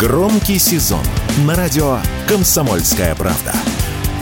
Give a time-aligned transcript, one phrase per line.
[0.00, 1.04] Громкий сезон
[1.44, 3.52] на радио «Комсомольская правда».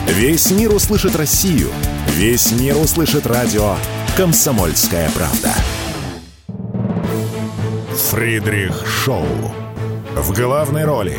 [0.07, 1.69] Весь мир услышит Россию.
[2.15, 3.75] Весь мир услышит радио
[4.17, 5.53] «Комсомольская правда».
[7.95, 9.25] Фридрих Шоу.
[10.17, 11.17] В главной роли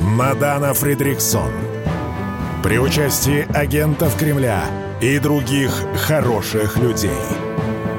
[0.00, 1.50] Мадана Фридриксон.
[2.62, 4.62] При участии агентов Кремля
[5.00, 5.72] и других
[6.06, 7.10] хороших людей.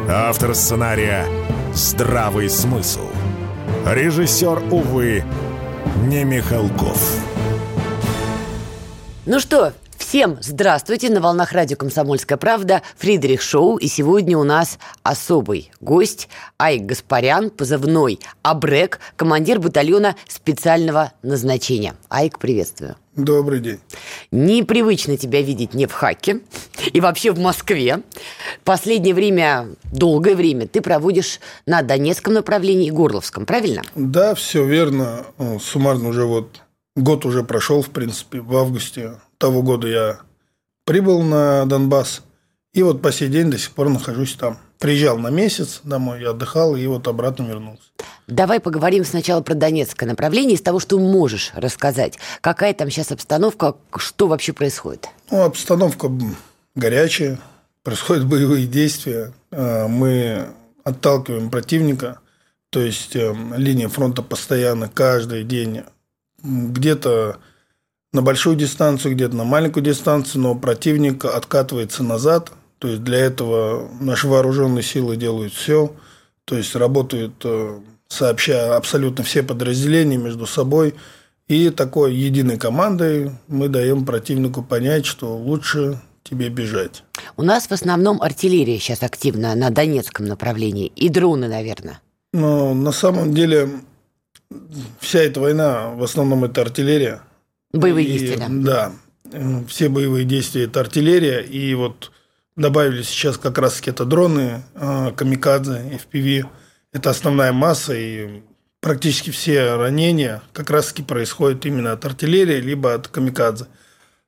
[0.08, 1.26] Автор сценария
[1.74, 3.10] «Здравый смысл».
[3.86, 5.24] Режиссер, увы,
[6.08, 7.20] не Михалков.
[9.26, 11.10] Ну что, Всем здравствуйте!
[11.10, 13.76] На волнах радио «Комсомольская правда» Фридрих Шоу.
[13.76, 21.96] И сегодня у нас особый гость Айк Гаспарян, позывной Абрек, командир батальона специального назначения.
[22.08, 22.96] Айк, приветствую.
[23.18, 23.80] Добрый день.
[24.32, 26.42] Непривычно тебя видеть не в Хаке
[26.94, 28.04] и вообще в Москве.
[28.64, 33.82] Последнее время, долгое время ты проводишь на Донецком направлении и Горловском, правильно?
[33.96, 35.26] Да, все верно.
[35.60, 36.62] Суммарно уже вот
[36.96, 40.20] год уже прошел, в принципе, в августе того года я
[40.86, 42.22] прибыл на Донбасс,
[42.74, 44.60] и вот по сей день до сих пор нахожусь там.
[44.80, 47.84] Приезжал на месяц домой, отдыхал, и вот обратно вернулся.
[48.28, 52.20] Давай поговорим сначала про Донецкое направление, из того, что можешь рассказать.
[52.42, 55.10] Какая там сейчас обстановка, что вообще происходит?
[55.32, 56.12] Ну, обстановка
[56.76, 57.40] горячая,
[57.84, 59.34] происходят боевые действия.
[59.52, 60.48] А, мы
[60.84, 62.20] отталкиваем противника,
[62.70, 65.84] то есть э, линия фронта постоянно, каждый день
[66.44, 67.38] где-то
[68.14, 72.52] на большую дистанцию, где-то на маленькую дистанцию, но противник откатывается назад.
[72.80, 75.94] То есть для этого наши вооруженные силы делают все.
[76.46, 80.96] То есть работают э, сообща абсолютно все подразделения между собой.
[81.48, 87.04] И такой единой командой мы даем противнику понять, что лучше тебе бежать.
[87.38, 90.88] У нас в основном артиллерия сейчас активна на Донецком направлении.
[90.96, 92.02] И дроны, наверное.
[92.34, 93.70] Но на самом деле
[95.00, 97.22] вся эта война, в основном это артиллерия.
[97.72, 98.92] Боевые и, действия, да.
[99.24, 102.12] Да, все боевые действия– это артиллерия, и вот
[102.58, 106.46] добавили сейчас как раз-таки это дроны, а, камикадзе, FPV.
[106.92, 108.42] Это основная масса, и
[108.82, 113.68] практически все ранения как раз-таки происходят именно от артиллерии, либо от камикадзе.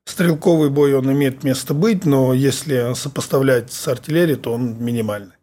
[0.06, 5.34] Стрелковый бой, он имеет место быть, но если сопоставлять с артиллерией, то он минимальный.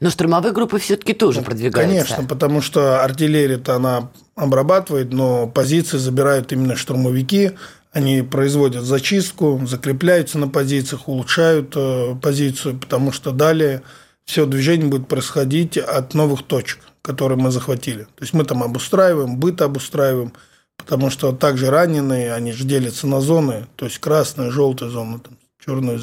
[0.00, 1.80] Но штурмовые группы все-таки тоже ну, продвигаются.
[1.80, 7.52] Конечно, потому что артиллерия-то она обрабатывает, но позиции забирают именно штурмовики.
[7.92, 13.82] Они производят зачистку, закрепляются на позициях, улучшают э, позицию, потому что далее
[14.24, 18.04] все движение будет происходить от новых точек, которые мы захватили.
[18.04, 20.32] То есть мы там обустраиваем, быт обустраиваем,
[20.76, 25.36] потому что также раненые, они же делятся на зоны, то есть красная, желтая зона, там,
[25.64, 26.00] черная,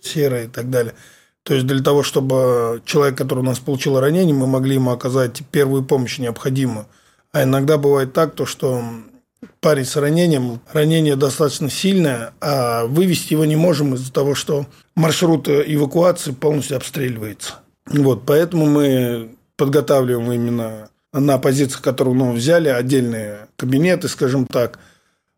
[0.00, 0.94] серая и так далее–
[1.42, 5.42] то есть для того, чтобы человек, который у нас получил ранение, мы могли ему оказать
[5.50, 6.86] первую помощь необходимую.
[7.32, 8.84] А иногда бывает так, то, что
[9.60, 15.48] парень с ранением, ранение достаточно сильное, а вывести его не можем из-за того, что маршрут
[15.48, 17.54] эвакуации полностью обстреливается.
[17.86, 24.78] Вот, поэтому мы подготавливаем именно на позициях, которые ну, взяли, отдельные кабинеты, скажем так,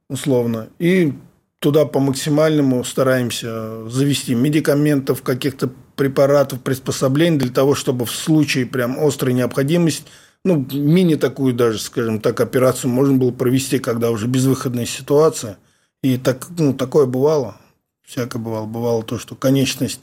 [0.09, 1.15] условно, и
[1.59, 9.03] туда по максимальному стараемся завести медикаментов, каких-то препаратов, приспособлений для того, чтобы в случае прям
[9.03, 10.05] острой необходимости,
[10.45, 15.59] ну, мини такую даже, скажем так, операцию можно было провести, когда уже безвыходная ситуация.
[16.03, 17.57] И так, ну, такое бывало,
[18.05, 18.67] всякое бывало.
[18.67, 20.01] Бывало то, что конечность,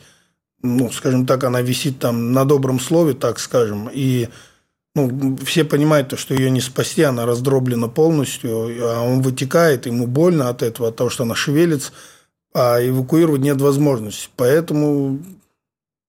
[0.64, 4.30] ну, скажем так, она висит там на добром слове, так скажем, и
[4.96, 8.52] ну, все понимают, то, что ее не спасти, она раздроблена полностью,
[8.82, 11.94] а он вытекает, ему больно от этого, от того, что она шевелится,
[12.54, 14.30] а эвакуировать нет возможности.
[14.36, 15.20] Поэтому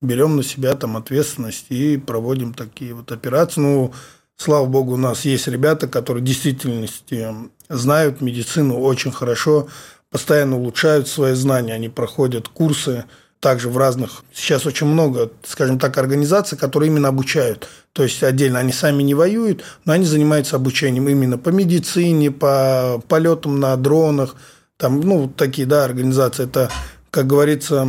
[0.00, 3.60] берем на себя там ответственность и проводим такие вот операции.
[3.60, 3.92] Ну,
[4.36, 7.28] слава богу, у нас есть ребята, которые в действительности
[7.68, 9.68] знают медицину очень хорошо,
[10.10, 13.04] постоянно улучшают свои знания, они проходят курсы,
[13.42, 17.66] также в разных, сейчас очень много, скажем так, организаций, которые именно обучают.
[17.92, 23.02] То есть отдельно они сами не воюют, но они занимаются обучением именно по медицине, по
[23.08, 24.36] полетам на дронах,
[24.76, 26.44] там, ну, такие, да, организации.
[26.44, 26.70] Это,
[27.10, 27.88] как говорится,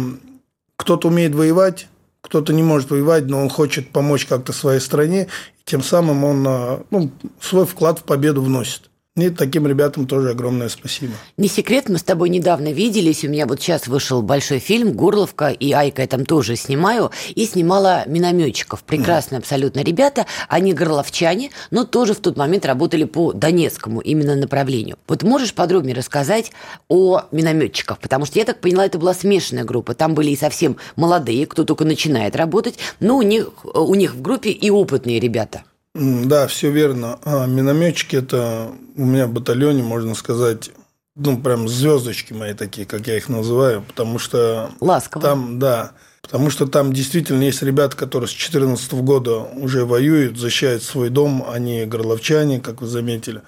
[0.75, 1.87] кто-то умеет воевать,
[2.23, 5.27] кто-то не может воевать, но он хочет помочь как-то своей стране,
[5.65, 8.89] тем самым он а, ну, свой вклад в победу вносит.
[9.15, 11.13] И таким ребятам тоже огромное спасибо.
[11.37, 13.23] Не секрет, мы с тобой недавно виделись.
[13.23, 17.11] У меня вот сейчас вышел большой фильм «Горловка», и Айка я там тоже снимаю.
[17.35, 18.81] И снимала минометчиков.
[18.81, 20.25] Прекрасные абсолютно ребята.
[20.49, 24.97] Они горловчане, но тоже в тот момент работали по Донецкому именно направлению.
[25.07, 26.51] Вот можешь подробнее рассказать
[26.87, 27.99] о минометчиках?
[27.99, 29.93] Потому что я так поняла, это была смешанная группа.
[29.93, 34.23] Там были и совсем молодые, кто только начинает работать, но у них, у них в
[34.23, 35.61] группе и опытные ребята.
[35.93, 37.19] Да, все верно.
[37.23, 40.71] А, минометчики это у меня в батальоне, можно сказать,
[41.15, 44.71] ну, прям звездочки мои такие, как я их называю, потому что...
[44.79, 45.21] Ласково.
[45.21, 45.91] Там, да,
[46.23, 51.45] потому что там действительно есть ребята, которые с 2014 года уже воюют, защищают свой дом,
[51.47, 53.43] они горловчане, как вы заметили.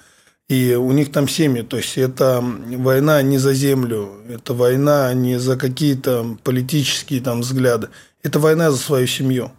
[0.47, 5.39] И у них там семьи, то есть это война не за землю, это война не
[5.39, 7.89] за какие-то политические там взгляды,
[8.21, 9.51] это война за свою семью.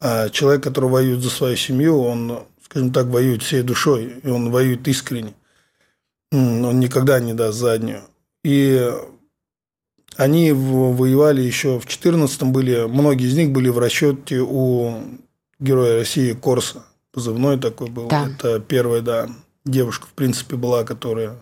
[0.00, 4.50] А человек, который воюет за свою семью, он, скажем так, воюет всей душой, и он
[4.50, 5.34] воюет искренне.
[6.30, 8.02] Он никогда не даст заднюю.
[8.44, 8.90] И
[10.16, 15.02] они воевали еще в 14-м были, многие из них были в расчете у
[15.58, 16.84] героя России Корса.
[17.12, 18.08] Позывной такой был.
[18.08, 18.28] Да.
[18.28, 19.28] Это первая, да,
[19.64, 21.36] девушка, в принципе, была, которая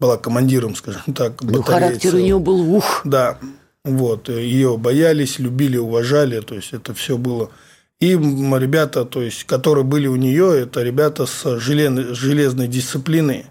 [0.00, 3.02] была командиром, скажем так, Ну, характер у нее был ух.
[3.04, 3.38] Да,
[3.84, 7.50] вот, ее боялись, любили, уважали, то есть это все было
[8.00, 13.46] и ребята, то есть, которые были у нее, это ребята с железной, железной дисциплиной.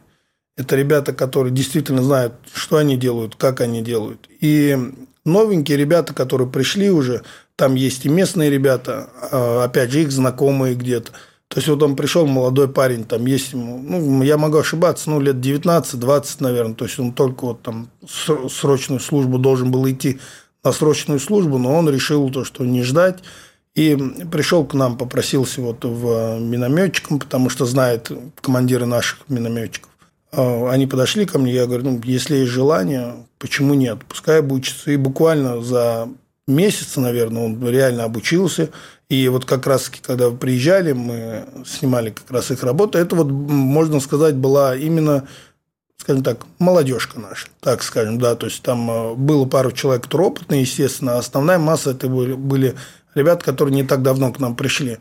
[0.56, 4.28] Это ребята, которые действительно знают, что они делают, как они делают.
[4.40, 4.78] И
[5.26, 7.24] новенькие ребята, которые пришли уже,
[7.56, 11.12] там есть и местные ребята, а, опять же, их знакомые где-то.
[11.50, 15.20] То есть, вот он пришел, молодой парень, там есть ему, ну, я могу ошибаться, ну,
[15.20, 16.76] лет 19-20, наверное.
[16.76, 20.20] То есть, он только вот там срочную службу должен был идти
[20.64, 23.20] на срочную службу, но он решил то, что не ждать,
[23.78, 23.96] и
[24.32, 29.92] пришел к нам, попросился вот в минометчиком, потому что знает командиры наших минометчиков.
[30.32, 34.00] А, они подошли ко мне, я говорю, ну, если есть желание, почему нет?
[34.10, 34.90] Пускай обучится.
[34.90, 36.10] И буквально за
[36.48, 38.72] месяц, наверное, он реально обучился.
[39.10, 42.98] И вот как раз, когда приезжали, мы снимали как раз их работу.
[42.98, 45.28] Это вот, можно сказать, была именно
[45.98, 50.30] скажем так, молодежка наша, так скажем, да, то есть там а, было пару человек, которые
[50.30, 52.76] опытные, естественно, а основная масса это были, были
[53.18, 55.00] ребят, которые не так давно к нам пришли.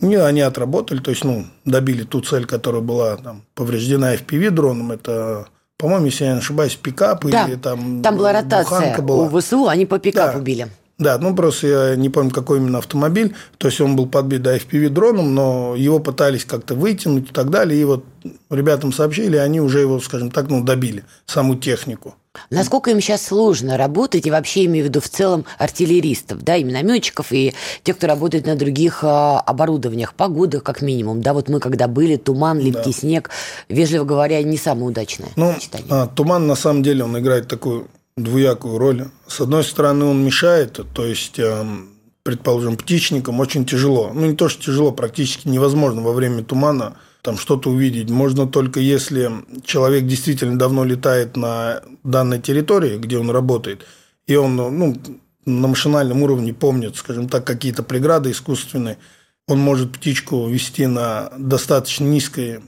[0.00, 4.92] И они отработали, то есть, ну, добили ту цель, которая была там, повреждена FPV дроном.
[4.92, 5.48] Это,
[5.78, 9.24] по-моему, если я не ошибаюсь, пикап да, или там Там была ротация была.
[9.24, 10.44] у ВСУ, они по пикапу да.
[10.44, 10.68] били.
[10.98, 13.34] Да, ну просто я не помню, какой именно автомобиль.
[13.58, 17.50] То есть он был подбит до FPV дроном, но его пытались как-то вытянуть и так
[17.50, 17.80] далее.
[17.80, 18.04] И вот
[18.50, 22.14] ребятам сообщили, они уже его, скажем так, ну, добили, саму технику.
[22.50, 26.64] Насколько им сейчас сложно работать, и вообще имею в виду в целом артиллеристов, да, и
[26.64, 31.60] минометчиков, и тех, кто работает на других а, оборудованиях, погодах как минимум, да, вот мы
[31.60, 32.98] когда были, туман, липкий да.
[32.98, 33.30] снег,
[33.68, 35.54] вежливо говоря, не самое удачное ну,
[35.90, 39.08] А, туман, на самом деле, он играет такую двуякую роль.
[39.26, 41.90] С одной стороны, он мешает, то есть эм,
[42.26, 44.10] предположим, птичникам очень тяжело.
[44.12, 48.10] Ну, не то, что тяжело, практически невозможно во время тумана там что-то увидеть.
[48.10, 49.30] Можно только если
[49.64, 53.86] человек действительно давно летает на данной территории, где он работает,
[54.26, 54.96] и он ну,
[55.44, 58.98] на машинальном уровне помнит, скажем так, какие-то преграды искусственные,
[59.46, 62.60] он может птичку вести на достаточно низкой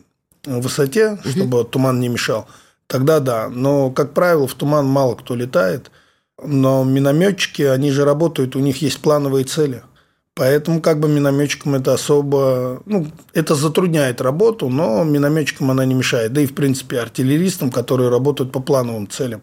[0.45, 2.47] высоте, чтобы туман не мешал.
[2.87, 3.49] Тогда да.
[3.49, 5.91] Но, как правило, в туман мало кто летает.
[6.43, 9.83] Но минометчики, они же работают, у них есть плановые цели.
[10.35, 12.81] Поэтому как бы минометчикам это особо...
[12.87, 16.33] Ну, это затрудняет работу, но минометчикам она не мешает.
[16.33, 19.43] Да и, в принципе, артиллеристам, которые работают по плановым целям.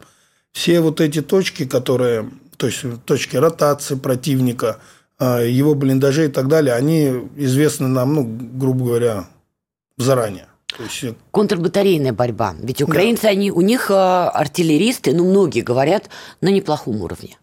[0.53, 2.29] Все вот эти точки, которые...
[2.55, 4.77] То есть, точки ротации противника,
[5.19, 9.27] а, его блиндажей и так далее, они известны нам, ну, грубо говоря,
[9.97, 10.47] заранее.
[10.83, 11.17] Есть...
[11.31, 12.55] Контрбатарейная борьба.
[12.59, 13.29] Ведь украинцы, да.
[13.29, 16.09] они, у них а, артиллеристы, ну, многие говорят,
[16.41, 17.37] на неплохом уровне.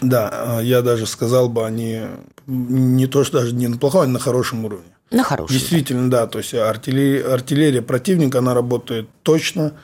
[0.00, 2.02] Да, а, я даже сказал бы, они
[2.46, 4.92] не то, что даже не на плохом, а на хорошем уровне.
[5.10, 5.56] На хорошем.
[5.56, 6.26] Действительно, да.
[6.26, 9.74] То есть артиллерия, артиллерия противника, она работает точно.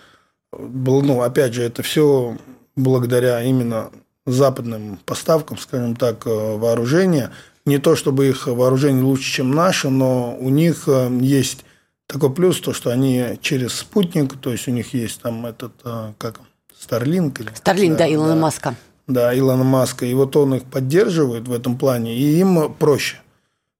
[0.53, 2.37] Ну, опять же, это все
[2.77, 3.91] благодаря именно
[4.25, 7.31] западным поставкам, скажем так, э, вооружения.
[7.65, 11.65] Не то, чтобы их вооружение лучше, чем наше, но у них э, есть
[12.07, 16.13] такой плюс, то, что они через спутник, то есть у них есть там этот, э,
[16.19, 16.41] как,
[16.79, 17.41] Старлинг.
[17.55, 18.41] Старлинг, да, да Илона да.
[18.41, 23.19] Маска да, Илона Маска, и вот он их поддерживает в этом плане, и им проще.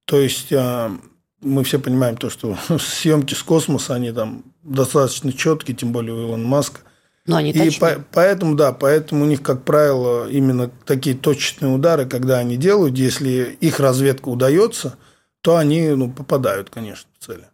[0.05, 0.93] То есть а,
[1.41, 6.29] мы все понимаем то, что съемки с космоса, они там достаточно четкие, тем более у
[6.29, 6.81] Илона Маска.
[7.27, 12.07] Но они и по, поэтому, да, поэтому у них, как правило, именно такие точечные удары,
[12.07, 14.97] когда они делают, если их разведка удается,
[15.41, 17.47] то они ну, попадают, конечно, в цели.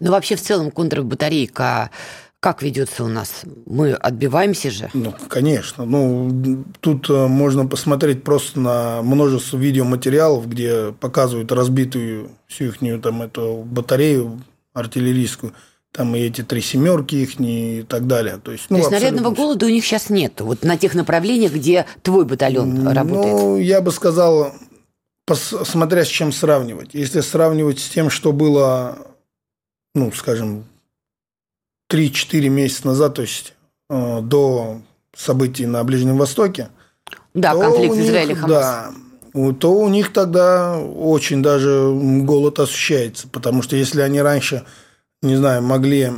[0.00, 1.90] Ну, вообще, в целом, контрбатарейка
[2.44, 3.40] как ведется у нас?
[3.64, 4.90] Мы отбиваемся же?
[4.92, 5.86] Ну, конечно.
[5.86, 13.22] Ну, тут э, можно посмотреть просто на множество видеоматериалов, где показывают разбитую всю их там
[13.22, 14.42] эту батарею
[14.74, 15.54] артиллерийскую
[15.90, 18.38] там и эти три семерки их и так далее.
[18.42, 21.52] То есть, ну, То есть снарядного голода у них сейчас нет, вот на тех направлениях,
[21.52, 23.32] где твой батальон работает?
[23.32, 24.52] Ну, я бы сказал,
[25.32, 26.90] смотря с чем сравнивать.
[26.92, 28.98] Если сравнивать с тем, что было
[29.94, 30.64] ну, скажем,
[31.90, 33.54] 3-4 месяца назад, то есть
[33.90, 34.80] э, до
[35.14, 36.68] событий на Ближнем Востоке.
[37.34, 38.50] Да, конфликт Израиля Хамас.
[38.50, 38.94] Да,
[39.58, 43.28] то у них тогда очень даже голод ощущается.
[43.28, 44.64] Потому что если они раньше,
[45.22, 46.10] не знаю, могли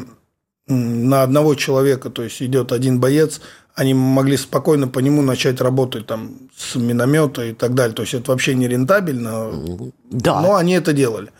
[0.66, 3.40] на одного человека, то есть идет один боец,
[3.74, 7.94] они могли спокойно по нему начать работать там с миномета и так далее.
[7.94, 9.52] То есть это вообще не рентабельно,
[10.10, 10.40] да.
[10.40, 11.30] но они это делали.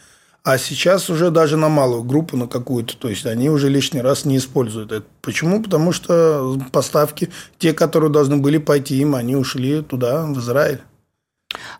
[0.46, 4.24] А сейчас уже даже на малую группу, на какую-то, то есть они уже лишний раз
[4.24, 5.04] не используют это.
[5.20, 5.60] Почему?
[5.60, 10.82] Потому что поставки, те, которые должны были пойти им, они ушли туда, в Израиль.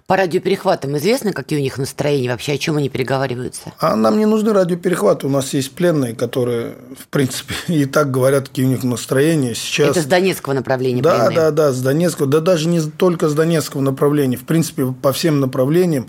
[0.08, 3.72] По радиоперехватам известно, какие у них настроения, вообще о чем они переговариваются?
[3.78, 5.28] А нам не нужны радиоперехваты.
[5.28, 9.54] У нас есть пленные, которые, в принципе, и так говорят, какие у них настроения.
[9.54, 9.90] Сейчас...
[9.90, 11.36] Это с Донецкого направления Да, пленные.
[11.36, 12.26] да, да, с Донецкого.
[12.28, 14.36] Да даже не только с Донецкого направления.
[14.36, 16.08] В принципе, по всем направлениям.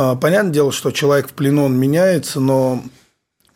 [0.00, 2.84] А, понятное дело, что человек в плену, он меняется, но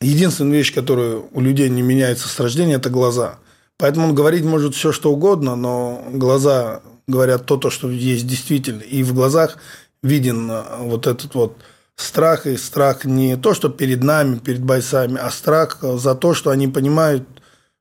[0.00, 3.38] единственная вещь, которая у людей не меняется с рождения, это глаза.
[3.78, 8.80] Поэтому он говорить может все, что угодно, но глаза говорят то, то, что есть действительно.
[8.80, 9.58] И в глазах
[10.02, 11.58] виден э, вот этот вот
[11.94, 16.50] страх, и страх не то, что перед нами, перед бойцами, а страх за то, что
[16.50, 17.22] они понимают,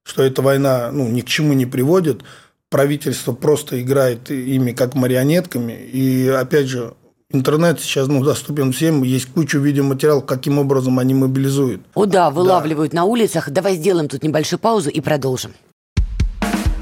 [0.04, 2.22] что эта война ну, ни к чему не приводит,
[2.70, 6.94] правительство просто играет ими как марионетками, и опять же,
[7.34, 11.82] Интернет сейчас ну, доступен всем, есть куча видеоматериалов, каким образом они мобилизуют.
[11.94, 12.98] О да, вылавливают да.
[12.98, 13.50] на улицах.
[13.50, 15.54] Давай сделаем тут небольшую паузу и продолжим.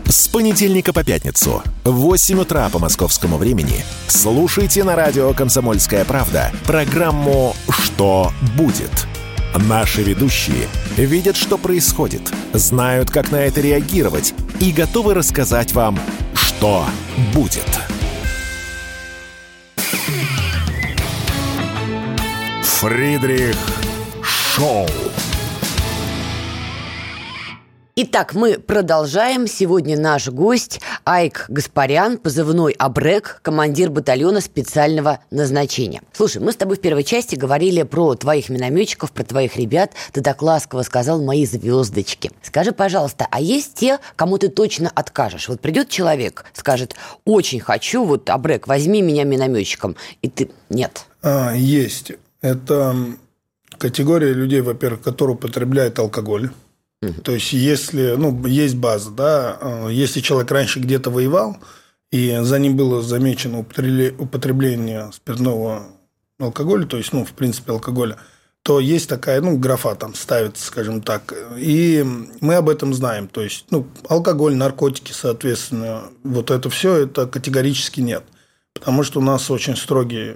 [0.06, 6.52] С понедельника по пятницу в 8 утра по московскому времени слушайте на радио «Комсомольская правда»
[6.66, 9.08] программу «Что будет?».
[9.56, 12.22] Наши ведущие видят, что происходит,
[12.54, 16.00] знают, как на это реагировать и готовы рассказать вам,
[16.34, 16.86] что
[17.34, 17.99] будет.
[22.80, 23.58] Фридрих
[24.24, 24.86] Шоу.
[27.98, 29.48] Итак, мы продолжаем.
[29.48, 36.02] Сегодня наш гость Айк Гаспарян, позывной Абрек, командир батальона специального назначения.
[36.14, 39.92] Слушай, мы с тобой в первой части говорили про твоих минометчиков, про твоих ребят.
[40.14, 42.32] Ты так ласково сказал «мои звездочки».
[42.42, 45.50] Скажи, пожалуйста, а есть те, кому ты точно откажешь?
[45.50, 46.96] Вот придет человек, скажет
[47.26, 51.04] «очень хочу, вот, Абрек, возьми меня минометчиком», и ты «нет».
[51.22, 52.14] А, есть.
[52.42, 52.96] Это
[53.78, 56.50] категория людей, во-первых, которые употребляют алкоголь
[57.24, 61.58] то есть, если, ну, есть база, да, э, если человек раньше где-то воевал,
[62.12, 65.84] и за ним было замечено употребление спиртного
[66.40, 68.18] алкоголя, то есть, ну, в принципе, алкоголя,
[68.64, 71.34] то есть такая, ну, графа там ставится, скажем так.
[71.58, 72.06] И
[72.42, 73.30] мы об этом знаем.
[73.30, 78.24] То есть, ну, алкоголь, наркотики, соответственно, вот это все, это категорически нет.
[78.74, 80.36] Потому что у нас очень строгий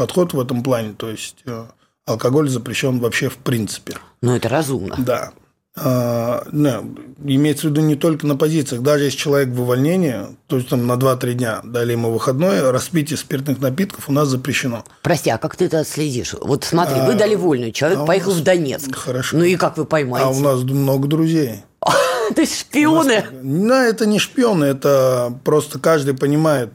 [0.00, 0.94] подход в этом плане.
[0.96, 1.66] То есть, э,
[2.06, 3.98] алкоголь запрещен вообще в принципе.
[4.22, 4.96] Ну, это разумно.
[4.98, 5.32] Да.
[5.76, 6.82] А, да,
[7.22, 8.80] имеется в виду не только на позициях.
[8.80, 10.16] Даже если человек в увольнении,
[10.46, 14.84] то есть там на 2-3 дня дали ему выходной, распитие спиртных напитков у нас запрещено.
[15.02, 16.34] Прости, а как ты это отследишь?
[16.40, 18.40] Вот смотри, а, вы дали вольную, человек а поехал нас...
[18.40, 18.96] в Донецк.
[18.96, 19.36] Хорошо.
[19.36, 20.26] Ну и как вы поймаете?
[20.26, 21.62] А у нас много друзей.
[22.34, 23.26] То есть шпионы?
[23.42, 26.70] Да, это не шпионы, это просто каждый понимает.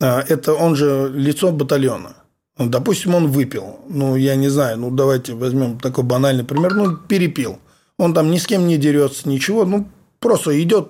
[0.00, 2.16] А, это он же лицо батальона.
[2.58, 3.80] Допустим, он выпил.
[3.88, 6.74] Ну, я не знаю, ну, давайте возьмем такой банальный пример.
[6.74, 7.58] Ну, перепил
[7.98, 9.88] он там ни с кем не дерется, ничего, ну,
[10.20, 10.88] просто идет,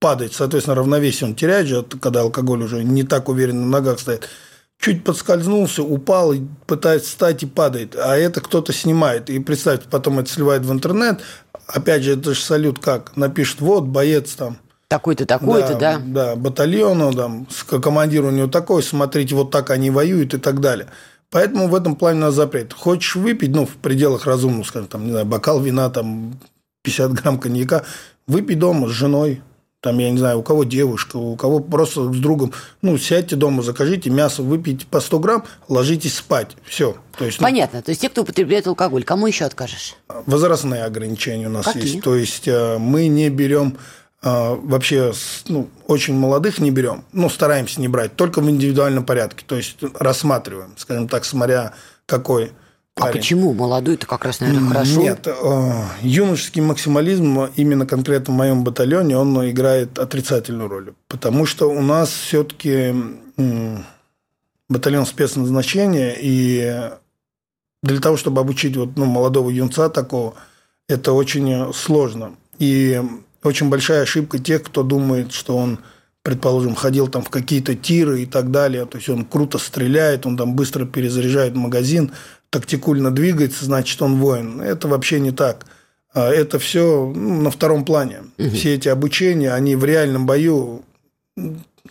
[0.00, 4.28] падает, соответственно, равновесие он теряет же, когда алкоголь уже не так уверенно на ногах стоит.
[4.80, 6.34] Чуть подскользнулся, упал,
[6.66, 7.96] пытается встать и падает.
[7.96, 9.30] А это кто-то снимает.
[9.30, 11.22] И представьте, потом это сливает в интернет.
[11.68, 13.16] Опять же, это же салют как?
[13.16, 14.58] Напишет, вот, боец там
[14.94, 16.00] такой-то, такой-то, да, да?
[16.04, 17.48] Да, батальона, там,
[17.82, 20.86] командир у него такой, смотрите, вот так они воюют и так далее.
[21.30, 22.72] Поэтому в этом плане у нас запрет.
[22.72, 26.38] Хочешь выпить, ну, в пределах разумного, скажем, там, не знаю, бокал вина, там,
[26.82, 27.84] 50 грамм коньяка,
[28.28, 29.42] выпей дома с женой,
[29.80, 33.62] там, я не знаю, у кого девушка, у кого просто с другом, ну, сядьте дома,
[33.62, 36.96] закажите мясо, выпейте по 100 грамм, ложитесь спать, все.
[37.18, 39.96] То есть, ну, Понятно, то есть те, кто употребляет алкоголь, кому еще откажешь?
[40.26, 41.82] Возрастные ограничения у нас Какие?
[41.82, 43.76] есть, то есть э, мы не берем
[44.24, 45.12] вообще
[45.48, 49.76] ну, очень молодых не берем, ну, стараемся не брать, только в индивидуальном порядке, то есть
[49.98, 51.74] рассматриваем, скажем так, смотря
[52.06, 52.52] какой
[52.96, 53.16] а парень.
[53.16, 53.52] А почему?
[53.52, 55.00] Молодой это как раз, наверное, хорошо.
[55.00, 61.70] Нет, э, юношеский максимализм именно конкретно в моем батальоне, он играет отрицательную роль, потому что
[61.70, 62.94] у нас все-таки
[64.68, 66.90] батальон спецназначения, и
[67.82, 70.34] для того, чтобы обучить вот, ну, молодого юнца такого,
[70.88, 72.36] это очень сложно.
[72.58, 73.02] И
[73.44, 75.78] очень большая ошибка тех, кто думает, что он,
[76.22, 78.86] предположим, ходил там в какие-то тиры и так далее.
[78.86, 82.12] То есть он круто стреляет, он там быстро перезаряжает магазин.
[82.50, 84.60] тактикульно двигается, значит, он воин.
[84.60, 85.66] Это вообще не так.
[86.14, 88.22] А это все ну, на втором плане.
[88.38, 88.50] Угу.
[88.50, 90.82] Все эти обучения, они в реальном бою,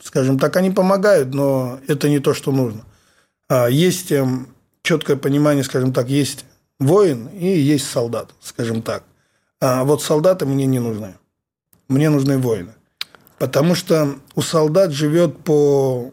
[0.02, 2.84] скажем так, они помогают, но это не то, что нужно.
[3.50, 4.48] А есть эм,
[4.82, 6.46] четкое понимание, скажем так, есть
[6.80, 9.04] воин и есть солдат, скажем так.
[9.60, 11.16] А вот солдаты мне не нужны.
[11.94, 12.72] Мне нужны воины.
[13.38, 16.12] Потому что у солдат живет по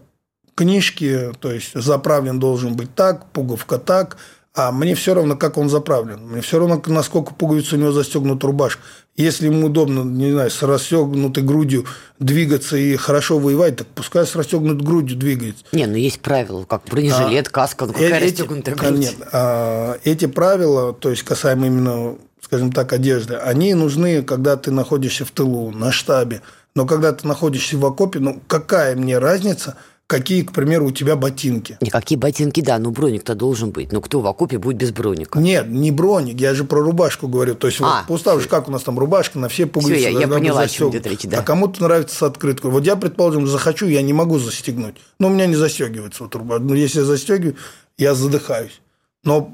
[0.55, 4.19] книжке, то есть заправлен должен быть так, пуговка так,
[4.55, 6.21] а мне все равно, как он заправлен.
[6.27, 8.83] Мне все равно, насколько пуговица у него застегнута рубашка.
[9.17, 11.87] Если ему удобно, не знаю, с расстегнутой грудью
[12.19, 15.65] двигаться и хорошо воевать, так пускай с расстегнутой грудью двигается.
[15.73, 18.99] Не, ну есть правила, как бронежилет, а, каска, ну какая расстегнутая грудь?
[18.99, 24.71] Нет, а, эти правила, то есть касаемо именно, скажем так, одежды, они нужны, когда ты
[24.71, 26.43] находишься в тылу, на штабе.
[26.75, 29.77] Но когда ты находишься в окопе, ну какая мне разница–
[30.11, 31.79] какие, к примеру, у тебя ботинки.
[31.81, 33.93] Никакие ботинки, да, но броник-то должен быть.
[33.93, 35.39] Но кто в окопе будет без броника?
[35.39, 37.55] Нет, не броник, я же про рубашку говорю.
[37.55, 40.01] То есть, а, вот, поставишь, как у нас там рубашка, на все пуговицы.
[40.01, 41.39] Все, я, я поняла, о чем идет речь, да.
[41.39, 42.73] А кому-то нравится с открыткой.
[42.73, 44.97] Вот я, предположим, захочу, я не могу застегнуть.
[45.21, 46.65] Но у меня не застегивается вот рубашка.
[46.65, 47.55] Но если я застегиваю,
[47.97, 48.81] я задыхаюсь.
[49.23, 49.53] Но,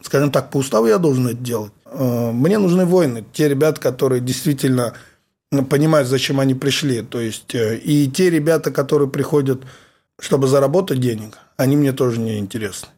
[0.00, 1.72] скажем так, по уставу я должен это делать.
[1.92, 4.94] Э, мне нужны воины, те ребята, которые действительно
[5.68, 7.02] понимают, зачем они пришли.
[7.02, 9.62] То есть, э, и те ребята, которые приходят
[10.22, 12.88] чтобы заработать денег, они мне тоже не интересны.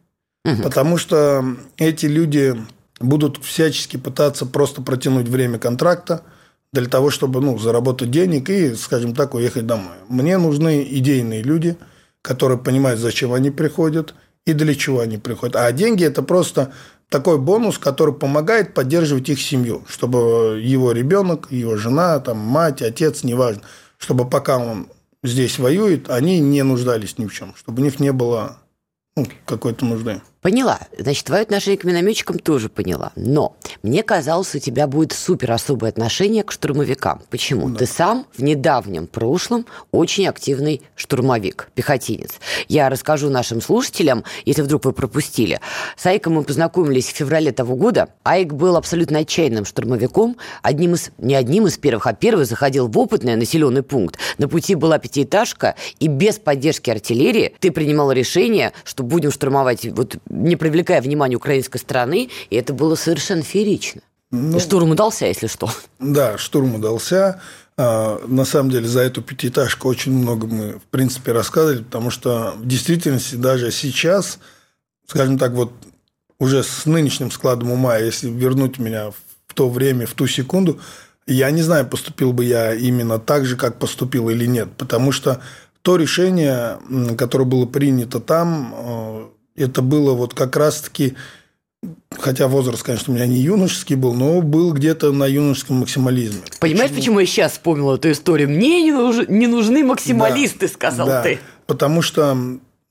[0.45, 0.63] Угу.
[0.63, 1.43] Потому что
[1.79, 2.55] эти люди
[3.01, 6.23] будут всячески пытаться просто протянуть время контракта
[6.73, 9.95] для того, чтобы ну, заработать денег и, скажем так, уехать домой.
[10.09, 11.79] Мне нужны идейные люди,
[12.21, 15.57] которые понимают, зачем они приходят и для чего они приходят.
[15.57, 16.73] А деньги– это просто
[17.15, 23.23] такой бонус, который помогает поддерживать их семью, чтобы его ребенок, его жена, там, мать, отец,
[23.23, 23.63] неважно,
[23.99, 24.89] чтобы пока он
[25.23, 28.59] здесь воюет, они не нуждались ни в чем, чтобы у них не было
[29.17, 30.23] ну, какой-то нужды.
[30.45, 30.79] Поняла.
[30.99, 33.13] Значит, твое отношение к минометчикам тоже поняла.
[33.17, 37.23] Но мне казалось, у тебя будет супер особое отношение к штурмовикам.
[37.31, 37.71] Почему?
[37.71, 37.79] Да.
[37.79, 42.33] Ты сам в недавнем прошлом очень активный штурмовик, пехотинец.
[42.69, 45.61] Я расскажу нашим слушателям, если вдруг вы пропустили.
[45.97, 48.11] С Айком мы познакомились в феврале того года.
[48.23, 50.37] Айк был абсолютно отчаянным штурмовиком.
[50.61, 54.19] Одним из, не одним из первых, а первый заходил в опытный населенный пункт.
[54.37, 60.19] На пути была пятиэтажка, и без поддержки артиллерии ты принимал решение, что будем штурмовать вот
[60.35, 64.03] не привлекая внимания украинской стороны, и это было совершенно феерично.
[64.31, 65.71] Ну, штурм удался, если что.
[66.01, 67.41] Да, штурм удался.
[67.77, 72.55] А, на самом деле за эту пятиэтажку очень много мы, в принципе, рассказывали, потому что
[72.57, 74.39] в действительности даже сейчас,
[75.07, 75.73] скажем так, вот
[76.39, 79.11] уже с нынешним складом ума, если вернуть меня
[79.47, 80.81] в то время, в ту секунду,
[81.27, 85.41] я не знаю, поступил бы я именно так же, как поступил или нет, потому что
[85.83, 86.79] то решение,
[87.17, 91.15] которое было принято там, э, это было вот как раз-таки,
[92.11, 96.43] хотя возраст, конечно, у меня не юношеский был, но был где-то на юношеском максимализме.
[96.61, 98.49] Понимаешь, почему, почему я сейчас вспомнила эту историю?
[98.49, 99.29] Мне не, нуж...
[99.29, 101.39] не нужны максималисты, да, сказал да, ты.
[101.67, 102.37] Потому что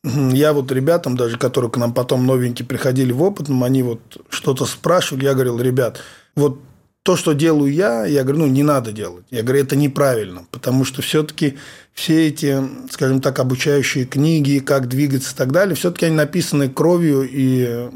[0.04, 4.66] я вот ребятам, даже которые к нам потом новенькие приходили в опытном, они вот что-то
[4.66, 6.00] спрашивали, я говорил, ребят,
[6.36, 6.60] вот
[7.04, 9.26] то, что делаю я, я говорю, ну, не надо делать.
[9.30, 11.58] Я говорю, это неправильно, потому что все-таки
[11.94, 17.28] все эти, скажем так, обучающие книги, как двигаться и так далее, все-таки они написаны кровью
[17.30, 17.90] и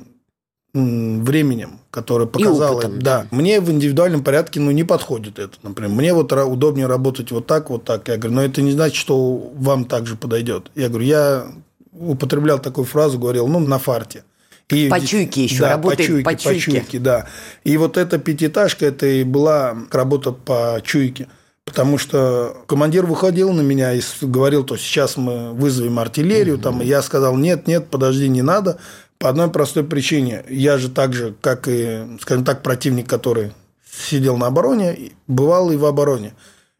[0.74, 2.82] временем, которое показало.
[2.82, 3.26] И да.
[3.32, 5.91] Мне в индивидуальном порядке ну, не подходит это, например.
[5.91, 8.08] Мне вот удобнее работать вот так, вот так.
[8.10, 10.70] Я говорю, но это не значит, что вам также подойдет.
[10.76, 11.48] Я говорю, я
[11.93, 14.24] употреблял такую фразу, говорил, ну, на фарте.
[14.69, 16.56] И, по чуйке еще, да, работает по чуйке.
[16.56, 17.27] По чуйке, да.
[17.63, 21.27] И вот эта пятиэтажка, это и была работа по чуйке.
[21.63, 26.56] Потому что командир выходил на меня и говорил, то сейчас мы вызовем артиллерию.
[26.56, 26.63] Угу.
[26.63, 28.77] Там, и я сказал, нет, нет, подожди, не надо.
[29.19, 30.43] По одной простой причине.
[30.49, 33.51] Я же так же, как и, скажем так, противник, который
[33.89, 36.34] сидел на обороне, бывал и в обороне.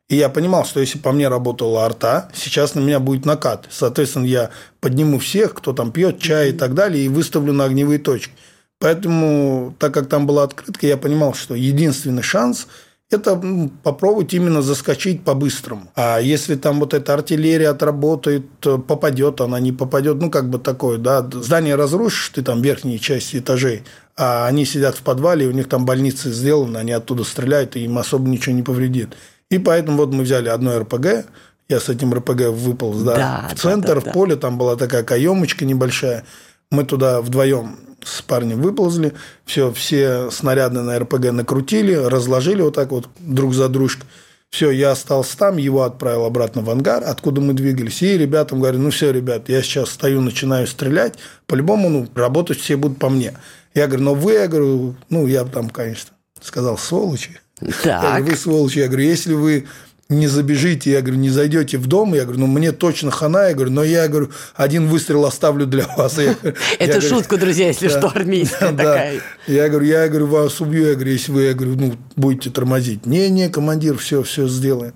[0.10, 3.68] И я понимал, что если по мне работала арта, сейчас на меня будет накат.
[3.70, 8.00] Соответственно, я подниму всех, кто там пьет чай и так далее, и выставлю на огневые
[8.00, 8.32] точки.
[8.80, 12.68] Поэтому, так как там была открытка, я понимал, что единственный шанс–
[13.10, 13.42] это
[13.84, 15.90] попробовать именно заскочить по-быстрому.
[15.96, 20.98] А если там вот эта артиллерия отработает, попадет, она не попадет, ну, как бы такое,
[20.98, 23.84] да, здание разрушишь, ты там верхние части этажей,
[24.18, 27.98] а они сидят в подвале, у них там больницы сделаны, они оттуда стреляют, и им
[27.98, 29.16] особо ничего не повредит.
[29.50, 31.26] И поэтому вот мы взяли одно РПГ,
[31.70, 34.76] я с этим РПГ выполз да, да, в центр, да, да, в поле, там была
[34.76, 36.26] такая каемочка небольшая,
[36.72, 39.14] мы туда вдвоем с парнем выползли,
[39.46, 44.08] все, все снаряды на РПГ накрутили, разложили вот так вот друг за дружкой.
[44.50, 48.02] Все, я остался там, его отправил обратно в ангар, откуда мы двигались.
[48.02, 51.16] И ребятам говорю, ну все, ребят, я сейчас стою, начинаю стрелять.
[51.48, 53.34] По-любому, ну, работать все будут по мне.
[53.74, 57.42] Я говорю, ну вы, я говорю, ну я там, конечно, сказал, сволочи.
[57.60, 57.86] Так.
[57.86, 58.80] Я говорю, вы сволочи.
[58.80, 59.66] Я говорю, если вы
[60.10, 63.54] не забежите, я говорю, не зайдете в дом, я говорю, ну мне точно хана, я
[63.54, 66.18] говорю, но я говорю, один выстрел оставлю для вас.
[66.80, 69.22] Это шутка, друзья, если что, армейская такая.
[69.48, 73.06] Я говорю, я говорю, вас убью, я говорю, если вы, я говорю, ну будете тормозить.
[73.06, 74.94] Не, не, командир, все, все сделаем.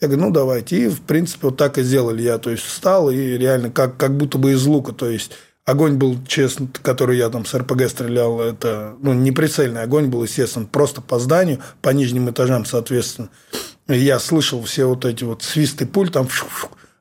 [0.00, 0.84] Я говорю, ну давайте.
[0.84, 2.22] И, в принципе, вот так и сделали.
[2.22, 4.92] Я, то есть, встал и реально как, как будто бы из лука.
[4.92, 5.32] То есть,
[5.70, 10.22] огонь был, честно, который я там с РПГ стрелял, это, ну, не прицельный огонь был,
[10.22, 13.30] естественно, просто по зданию, по нижним этажам, соответственно.
[13.88, 16.28] Я слышал все вот эти вот свисты пуль, там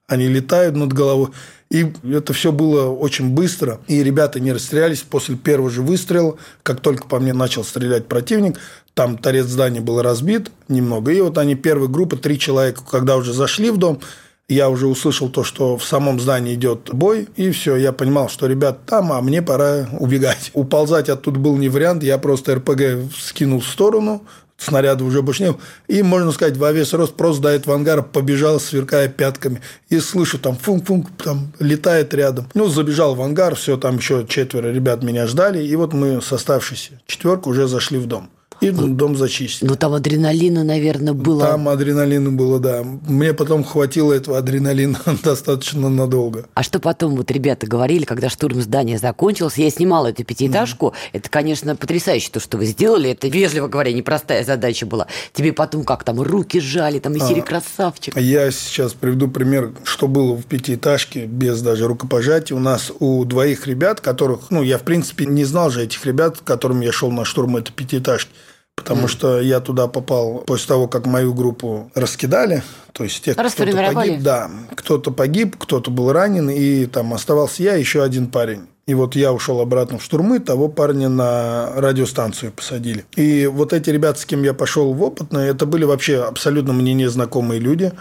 [0.08, 1.30] они летают над головой.
[1.70, 3.80] И это все было очень быстро.
[3.88, 6.36] И ребята не расстрелялись после первого же выстрела.
[6.64, 8.58] Как только по мне начал стрелять противник,
[8.96, 11.12] там торец здания был разбит немного.
[11.12, 14.02] И вот они, первая группа, три человека, когда уже зашли в дом,
[14.50, 18.48] я уже услышал то, что в самом здании идет бой, и все, я понимал, что
[18.48, 20.52] ребят там, а мне пора убегать.
[20.54, 24.24] Уползать оттуда был не вариант, я просто РПГ скинул в сторону,
[24.58, 25.62] снаряда уже больше не было.
[25.88, 29.62] И, можно сказать, во весь рост просто до этого ангара побежал, сверкая пятками.
[29.90, 32.48] И слышу, там функ-функ, там летает рядом.
[32.54, 35.64] Ну, забежал в ангар, все, там еще четверо ребят меня ждали.
[35.64, 38.30] И вот мы с оставшейся четверкой уже зашли в дом.
[38.62, 39.70] И дом зачистили.
[39.70, 41.46] Ну, там адреналина, наверное, было.
[41.46, 42.84] Там адреналина было, да.
[42.84, 46.46] Мне потом хватило этого адреналина достаточно надолго.
[46.54, 49.62] А что потом вот ребята говорили, когда штурм здания закончился?
[49.62, 50.88] Я снимала эту пятиэтажку.
[50.88, 50.94] Mm.
[51.14, 53.12] Это, конечно, потрясающе то, что вы сделали.
[53.12, 55.08] Это, вежливо говоря, непростая задача была.
[55.34, 58.18] Тебе потом как там руки сжали, там и серии а, красавчик.
[58.18, 62.56] Я сейчас приведу пример, что было в пятиэтажке без даже рукопожатия.
[62.56, 66.40] У нас у двоих ребят, которых, ну, я, в принципе, не знал же этих ребят,
[66.44, 68.30] которым я шел на штурм этой пятиэтажки
[68.80, 69.08] потому mm.
[69.10, 72.64] что я туда попал после того, как мою группу раскидали,
[72.94, 77.76] то есть тех, кто-то погиб, да, кто-то погиб, кто-то был ранен, и там оставался я,
[77.76, 78.68] еще один парень.
[78.88, 83.06] И вот я ушел обратно в штурмы, того парня на радиостанцию посадили.
[83.18, 86.94] И вот эти ребята, с кем я пошел в опытное, это были вообще абсолютно мне
[86.94, 87.92] незнакомые люди.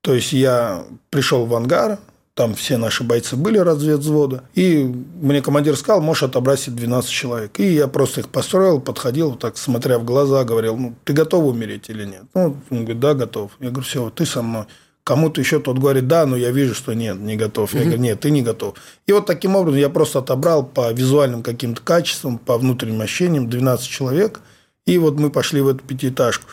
[0.00, 1.98] То есть я пришел в ангар,
[2.40, 4.44] там все наши бойцы были разведвзвода.
[4.54, 4.82] И
[5.20, 7.60] мне командир сказал, можешь отобрать 12 человек.
[7.60, 11.90] И я просто их построил, подходил, так смотря в глаза, говорил, ну, ты готов умереть
[11.90, 12.22] или нет?
[12.34, 13.50] Ну, он говорит, да, готов.
[13.60, 14.64] Я говорю, все, ты со мной.
[15.04, 17.74] Кому-то еще тот говорит, да, но я вижу, что нет, не готов.
[17.74, 18.72] Я говорю, нет, ты не готов.
[19.06, 23.86] И вот таким образом я просто отобрал по визуальным каким-то качествам, по внутренним ощущениям 12
[23.86, 24.40] человек.
[24.86, 26.46] И вот мы пошли в эту пятиэтажку.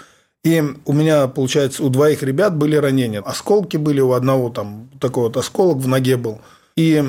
[0.44, 3.22] И у меня, получается, у двоих ребят были ранения.
[3.22, 6.40] Осколки были, у одного там такой вот осколок в ноге был.
[6.76, 7.04] И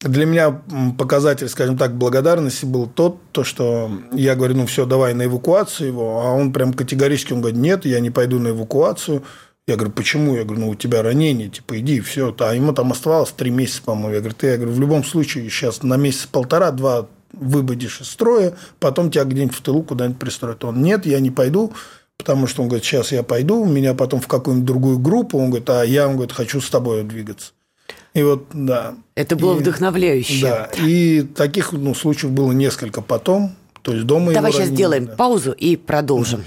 [0.00, 0.62] для меня
[0.98, 5.88] показатель, скажем так, благодарности был тот, то, что я говорю, ну все, давай на эвакуацию
[5.88, 9.22] его, а он прям категорически, он говорит, нет, я не пойду на эвакуацию.
[9.68, 10.34] Я говорю, почему?
[10.34, 12.34] Я говорю, ну, у тебя ранение, типа, иди, все.
[12.40, 14.14] А ему там оставалось три месяца, по-моему.
[14.14, 19.10] Я говорю, ты, я говорю, в любом случае, сейчас на месяц-полтора-два выбудешь из строя, потом
[19.10, 20.64] тебя где-нибудь в тылу куда-нибудь пристроят.
[20.64, 21.72] Он, нет, я не пойду,
[22.22, 25.68] Потому что он говорит, сейчас я пойду, меня потом в какую-нибудь другую группу, он говорит,
[25.70, 27.50] а я, он говорит, хочу с тобой двигаться.
[28.14, 28.94] И вот, да.
[29.16, 30.40] Это было и, вдохновляюще.
[30.46, 33.56] Да, и таких ну, случаев было несколько потом.
[33.82, 35.16] То есть дома Давай сейчас сделаем да.
[35.16, 36.44] паузу и продолжим.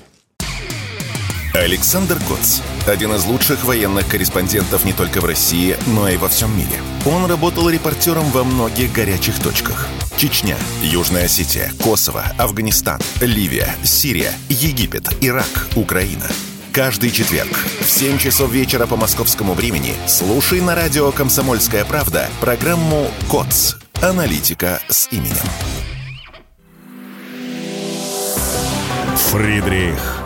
[1.53, 2.61] Александр Коц.
[2.87, 6.79] Один из лучших военных корреспондентов не только в России, но и во всем мире.
[7.05, 15.09] Он работал репортером во многих горячих точках– Чечня, Южная Осетия, Косово, Афганистан, Ливия, Сирия, Египет,
[15.21, 16.25] Ирак, Украина.
[16.71, 17.51] Каждый четверг
[17.81, 23.77] в 7 часов вечера по московскому времени слушай на радио «Комсомольская правда» программу «КОЦ.
[24.01, 25.35] Аналитика с именем».
[29.31, 30.23] Фридрих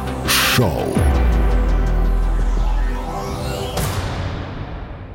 [0.56, 1.19] Шоу.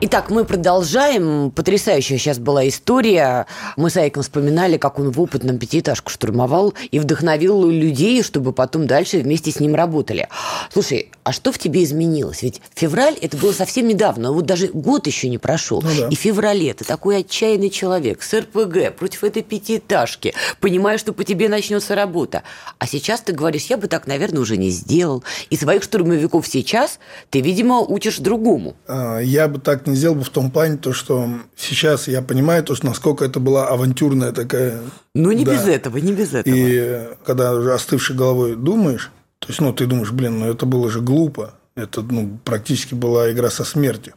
[0.01, 1.53] Итак, мы продолжаем.
[1.53, 3.47] Потрясающая сейчас была история.
[3.77, 8.87] Мы с Айком вспоминали, как он в опытном пятиэтажку штурмовал и вдохновил людей, чтобы потом
[8.87, 10.29] дальше вместе с ним работали.
[10.73, 12.43] Слушай, а что в тебе изменилось?
[12.43, 15.81] Ведь февраль это было совсем недавно, вот даже год еще не прошел.
[15.81, 16.09] Ну, да.
[16.09, 21.25] И в феврале ты такой отчаянный человек с РПГ против этой пятиэтажки, понимаешь, что по
[21.25, 22.43] тебе начнется работа.
[22.79, 25.25] А сейчас ты говоришь, я бы так, наверное, уже не сделал.
[25.49, 26.99] И своих штурмовиков сейчас
[27.31, 28.77] ты, видимо, учишь другому.
[28.87, 32.63] А, я бы так не сделал бы в том плане, то, что сейчас я понимаю,
[32.65, 34.81] то, что насколько это была авантюрная такая...
[35.15, 35.53] Ну, не да.
[35.53, 36.55] без этого, не без этого.
[36.55, 40.91] И когда уже остывшей головой думаешь, то есть, ну, ты думаешь, блин, ну, это было
[40.91, 41.55] же глупо.
[41.77, 44.15] Это, ну, практически была игра со смертью.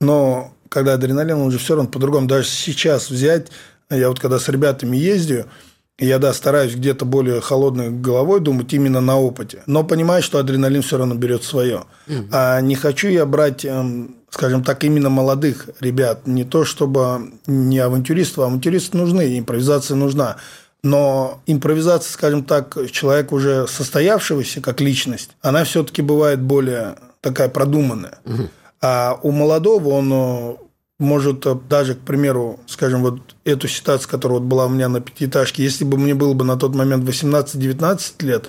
[0.00, 2.26] Но когда адреналин, он же все равно по-другому.
[2.26, 3.48] Даже сейчас взять,
[3.90, 5.46] я вот когда с ребятами ездию,
[5.98, 9.62] Я, да, стараюсь где-то более холодной головой думать именно на опыте.
[9.66, 11.84] Но понимаю, что адреналин все равно берет свое.
[12.08, 12.28] Mm-hmm.
[12.32, 16.26] А не хочу я брать, эм, скажем так, именно молодых ребят.
[16.26, 18.44] Не то, чтобы не авантюристов.
[18.44, 20.36] Авантюристы нужны, импровизация нужна.
[20.82, 28.18] Но импровизация, скажем так, человека уже состоявшегося как личность, она все-таки бывает более такая продуманная.
[28.24, 28.48] Угу.
[28.80, 30.56] А у молодого он э,
[30.98, 35.00] может э, даже, к примеру, скажем, вот эту ситуацию, которая вот была у меня на
[35.00, 38.48] пятиэтажке, если бы мне было бы на тот момент 18-19 лет,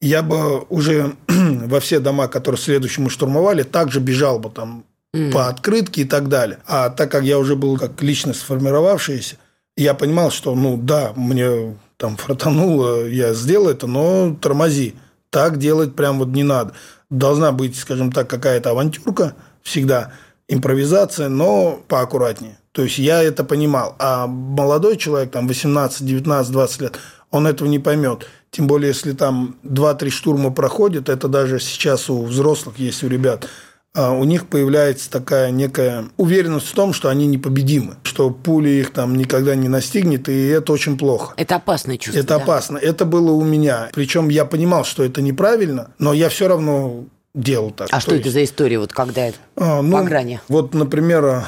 [0.00, 5.32] я бы уже во все дома, которые следующие мы штурмовали, также бежал бы там mm.
[5.32, 6.58] по открытке и так далее.
[6.66, 9.36] А так как я уже был как личность сформировавшаяся,
[9.76, 14.94] я понимал, что, ну да, мне там фартануло, я сделал это, но тормози.
[15.30, 16.72] Так делать прям вот не надо.
[17.08, 20.12] Должна быть, скажем так, какая-то авантюрка всегда,
[20.48, 22.58] импровизация, но поаккуратнее.
[22.72, 23.96] То есть я это понимал.
[23.98, 26.98] А молодой человек, там 18, 19, 20 лет,
[27.30, 28.26] он этого не поймет.
[28.50, 33.48] Тем более, если там 2-3 штурма проходят, это даже сейчас у взрослых есть, у ребят–
[33.94, 39.16] у них появляется такая некая уверенность в том, что они непобедимы, что пули их там
[39.16, 41.34] никогда не настигнет, и это очень плохо.
[41.36, 42.20] Это опасное чувство.
[42.20, 42.42] Это да?
[42.42, 42.78] опасно.
[42.78, 43.88] Это было у меня.
[43.92, 47.88] Причем я понимал, что это неправильно, но я все равно делал так.
[47.90, 48.26] А То что есть...
[48.26, 50.40] это за история, вот когда это а, ну, по грани?
[50.48, 51.44] Вот, например,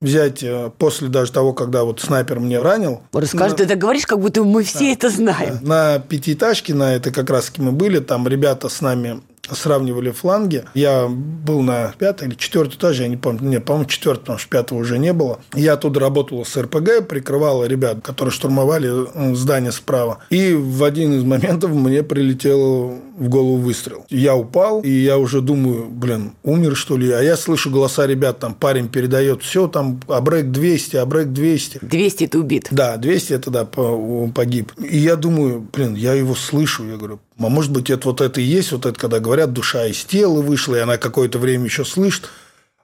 [0.00, 3.02] взять э, после даже того, когда вот снайпер мне ранил.
[3.12, 3.56] Расскажи, на...
[3.56, 5.58] ты так говоришь, как будто мы все да, это знаем.
[5.62, 10.64] На пятиэтажке, на это как раз мы были, там ребята с нами сравнивали фланги.
[10.74, 13.48] Я был на пятой или четвертой этаже, я не помню.
[13.48, 15.40] Нет, по-моему, четвертый, потому что пятого уже не было.
[15.54, 20.18] Я оттуда работал с РПГ, прикрывал ребят, которые штурмовали здание справа.
[20.30, 24.06] И в один из моментов мне прилетел в голову выстрел.
[24.10, 27.10] Я упал, и я уже думаю, блин, умер что ли?
[27.10, 31.80] А я слышу голоса ребят, там парень передает, все, там, абрек 200, абрек 200.
[31.82, 32.68] 200 это убит?
[32.70, 34.72] Да, 200 это, да, погиб.
[34.78, 38.40] И я думаю, блин, я его слышу, я говорю, а может быть, это вот это
[38.40, 41.84] и есть, вот это, когда говорят, душа из тела вышла, и она какое-то время еще
[41.84, 42.28] слышит.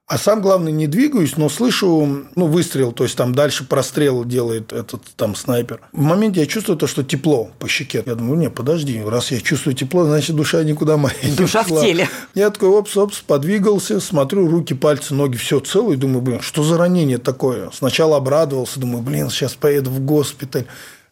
[0.09, 4.73] А сам, главное, не двигаюсь, но слышу, ну, выстрел, то есть там дальше прострел делает
[4.73, 5.83] этот там снайпер.
[5.93, 8.03] В моменте я чувствую то, что тепло по щеке.
[8.07, 11.81] Я думаю, не, подожди, раз я чувствую тепло, значит, душа никуда моя Душа не в
[11.83, 12.09] теле.
[12.35, 16.79] Я такой, опс-опс, подвигался, смотрю, руки, пальцы, ноги, все целое, и думаю, блин, что за
[16.79, 17.69] ранение такое?
[17.75, 20.65] Сначала обрадовался, думаю, блин, сейчас поеду в госпиталь.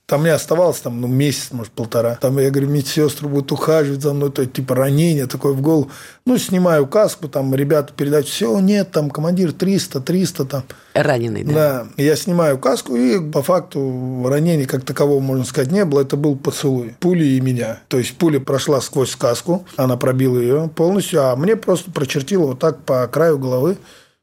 [0.08, 2.14] Там мне оставалось там, ну, месяц, может, полтора.
[2.20, 5.90] Там, я говорю, медсестры будут ухаживать за мной, то есть, типа, ранение такое в голову.
[6.24, 10.62] Ну, снимаю каску, там, ребята передать, все, нет, там, командир 300, 300, там.
[10.94, 11.52] Раненый, да?
[11.52, 11.86] Да.
[11.96, 16.02] Я снимаю каску, и по факту ранения как такового, можно сказать, не было.
[16.02, 16.94] Это был поцелуй.
[17.00, 17.80] Пули и меня.
[17.88, 22.60] То есть, пуля прошла сквозь каску, она пробила ее полностью, а мне просто прочертила вот
[22.60, 23.76] так по краю головы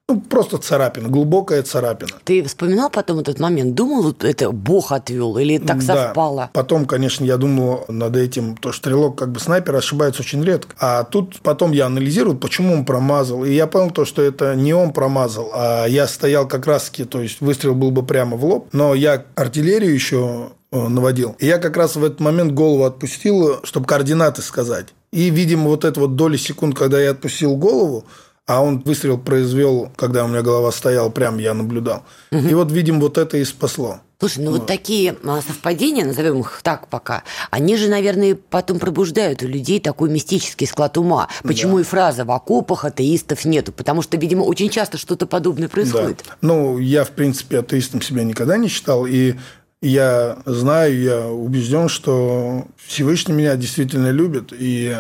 [0.09, 2.11] ну, просто царапина, глубокая царапина.
[2.25, 3.73] Ты вспоминал потом этот момент?
[3.73, 6.07] Думал, вот это Бог отвел или так да.
[6.07, 6.49] совпало?
[6.53, 10.75] Потом, конечно, я думал над этим, то стрелок как бы снайпер ошибается очень редко.
[10.77, 13.45] А тут потом я анализировал, почему он промазал.
[13.45, 17.21] И я понял то, что это не он промазал, а я стоял как раз-таки, то
[17.21, 21.37] есть выстрел был бы прямо в лоб, но я артиллерию еще э, наводил.
[21.39, 24.87] И я как раз в этот момент голову отпустил, чтобы координаты сказать.
[25.13, 28.03] И, видимо, вот эта вот доля секунд, когда я отпустил голову,
[28.45, 32.03] а он выстрел произвел, когда у меня голова стояла, прям я наблюдал.
[32.31, 32.47] Угу.
[32.47, 34.01] И вот, видим, вот это и спасло.
[34.19, 34.59] Слушай, ну вот.
[34.61, 39.81] вот такие а, совпадения, назовем их так пока, они же, наверное, потом пробуждают у людей
[39.81, 41.27] такой мистический склад ума.
[41.43, 41.81] Почему да.
[41.81, 43.73] и фраза «в окопах атеистов нету»?
[43.73, 46.23] Потому что, видимо, очень часто что-то подобное происходит.
[46.25, 46.35] Да.
[46.41, 49.35] Ну, я, в принципе, атеистом себя никогда не считал, и
[49.81, 54.95] я знаю, я убежден, что Всевышний меня действительно любит, и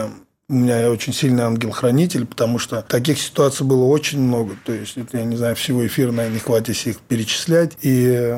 [0.53, 4.55] у меня очень сильный ангел-хранитель, потому что таких ситуаций было очень много.
[4.65, 7.73] То есть, это, я не знаю, всего эфира, наверное, не хватит их перечислять.
[7.81, 8.35] И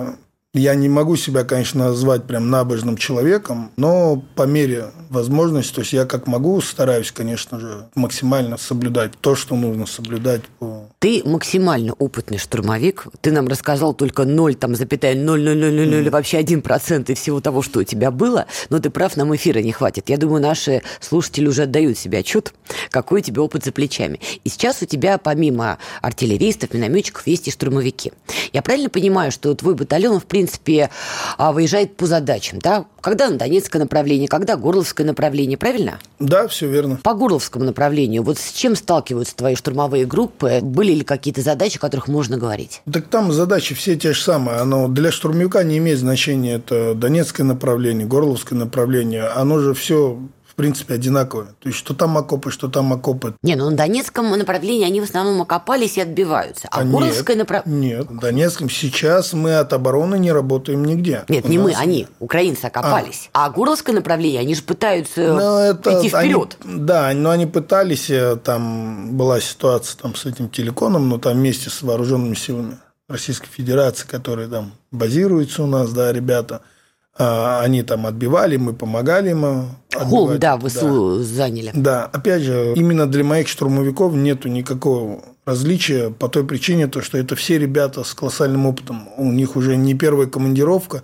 [0.55, 5.93] я не могу себя, конечно, назвать прям набожным человеком, но по мере возможности, то есть
[5.93, 10.41] я как могу, стараюсь, конечно же, максимально соблюдать то, что нужно соблюдать.
[10.59, 10.89] По...
[10.99, 13.07] Ты максимально опытный штурмовик.
[13.21, 16.09] Ты нам рассказал только 0, там, запятая 0, 0, 0, 0, 0 mm.
[16.09, 18.45] вообще 1% из всего того, что у тебя было.
[18.69, 20.09] Но ты прав, нам эфира не хватит.
[20.09, 22.53] Я думаю, наши слушатели уже отдают себе отчет,
[22.91, 24.19] какой у тебя опыт за плечами.
[24.43, 28.13] И сейчас у тебя, помимо артиллеристов, минометчиков, есть и штурмовики.
[28.53, 30.89] Я правильно понимаю, что твой батальон, в принципе, принципе,
[31.37, 32.85] а, выезжает по задачам, да?
[33.01, 35.99] Когда на Донецкое направление, когда Горловское направление, правильно?
[36.19, 36.99] Да, все верно.
[37.03, 40.59] По Горловскому направлению, вот с чем сталкиваются твои штурмовые группы?
[40.61, 42.81] Были ли какие-то задачи, о которых можно говорить?
[42.91, 44.57] Так там задачи все те же самые.
[44.59, 46.55] Оно для штурмовика не имеет значения.
[46.55, 49.25] Это Донецкое направление, Горловское направление.
[49.25, 50.19] Оно же все
[50.55, 51.49] в принципе, одинаковые.
[51.59, 53.35] То есть, что там окопы, что там окопы.
[53.43, 56.69] Не, ну на Донецком направлении они в основном окопались и отбиваются.
[56.71, 57.97] А, а Горловское направление...
[57.97, 61.25] Нет, в Донецком сейчас мы от обороны не работаем нигде.
[61.27, 61.67] Нет, У не нас...
[61.67, 63.29] мы, они, украинцы окопались.
[63.33, 66.57] А, а Горловское направление, они же пытаются но это, идти вперед.
[66.63, 71.33] Они, да, но они пытались, э, там была ситуация там, с этим телеконом, но там
[71.33, 72.77] вместе с вооруженными силами
[73.09, 76.61] Российской Федерации, которые там базируются у нас, да, ребята–
[77.17, 79.69] они там отбивали, мы помогали им.
[79.93, 81.23] Холм, да, ВСУ да.
[81.23, 81.71] заняли.
[81.73, 87.17] Да, опять же, именно для моих штурмовиков нету никакого различия по той причине, то, что
[87.17, 89.07] это все ребята с колоссальным опытом.
[89.17, 91.03] У них уже не первая командировка.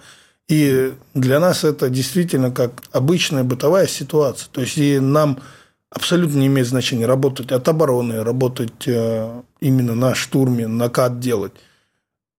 [0.49, 4.49] И для нас это действительно как обычная бытовая ситуация.
[4.51, 5.39] То есть и нам
[5.89, 11.53] абсолютно не имеет значения работать от обороны, работать э, именно на штурме, накат делать.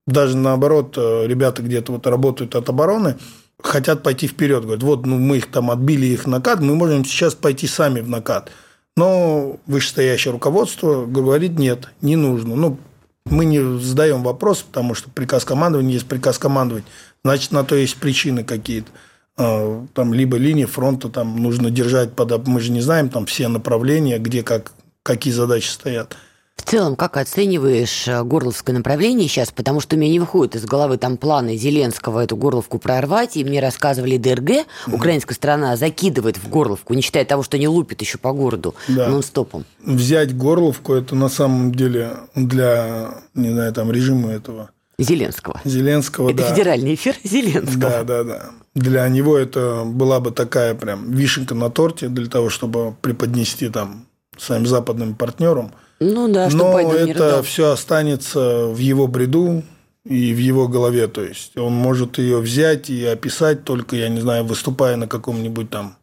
[0.06, 3.16] Даже наоборот, э, ребята где-то вот работают от обороны–
[3.62, 4.62] хотят пойти вперед.
[4.62, 8.08] Говорят, вот ну, мы их там отбили их накат, мы можем сейчас пойти сами в
[8.08, 8.50] накат.
[8.96, 12.56] Но вышестоящее руководство говорит, нет, не нужно.
[12.56, 12.78] Ну,
[13.24, 16.84] мы не задаем вопрос, потому что приказ командования есть приказ командовать.
[17.24, 18.90] Значит, на то есть причины какие-то.
[19.38, 22.46] А, там либо линии фронта там нужно держать под...
[22.46, 24.72] Мы же не знаем там все направления, где как,
[25.02, 26.16] какие задачи стоят.
[26.56, 29.50] В целом, как оцениваешь э, горловское направление сейчас?
[29.50, 33.44] Потому что у меня не выходит из головы там планы Зеленского эту горловку прорвать, и
[33.44, 34.94] мне рассказывали ДРГ, mm-hmm.
[34.94, 39.08] украинская страна закидывает в горловку, не считая того, что не лупит еще по городу да.
[39.08, 39.64] нон-стопом.
[39.84, 45.60] Взять горловку– это на самом деле для, не знаю, там режима этого Зеленского.
[45.64, 46.54] Зеленского, это да.
[46.54, 47.80] федеральный эфир Зеленского.
[47.80, 48.50] Да, да, да.
[48.74, 54.06] Для него это была бы такая прям вишенка на торте для того, чтобы преподнести там
[54.36, 59.62] своим западным партнерам– ну да, что Но Байден это все останется в его бреду
[60.04, 61.06] и в его голове.
[61.08, 65.70] То есть он может ее взять и описать только, я не знаю, выступая на каком-нибудь
[65.70, 65.96] там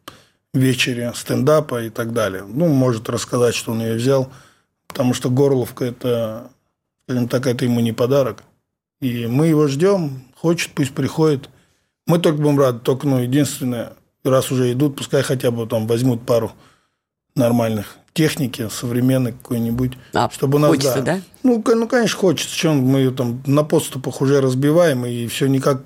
[0.52, 2.44] вечере стендапа и так далее.
[2.46, 4.30] Ну, может рассказать, что он ее взял,
[4.88, 6.50] потому что Горловка это,
[7.04, 8.42] скажем так, это ему не подарок.
[9.00, 11.48] И мы его ждем, хочет, пусть приходит.
[12.06, 13.92] Мы только будем рады, только, ну, единственное,
[14.24, 16.52] раз уже идут, пускай хотя бы там возьмут пару
[17.34, 19.92] нормальных техники современной какой-нибудь.
[20.12, 21.16] А, чтобы у нас, хочется, да?
[21.16, 21.20] да?
[21.42, 22.54] Ну, ну, конечно, хочется.
[22.54, 25.82] Чем мы ее там на подступах уже разбиваем, и все никак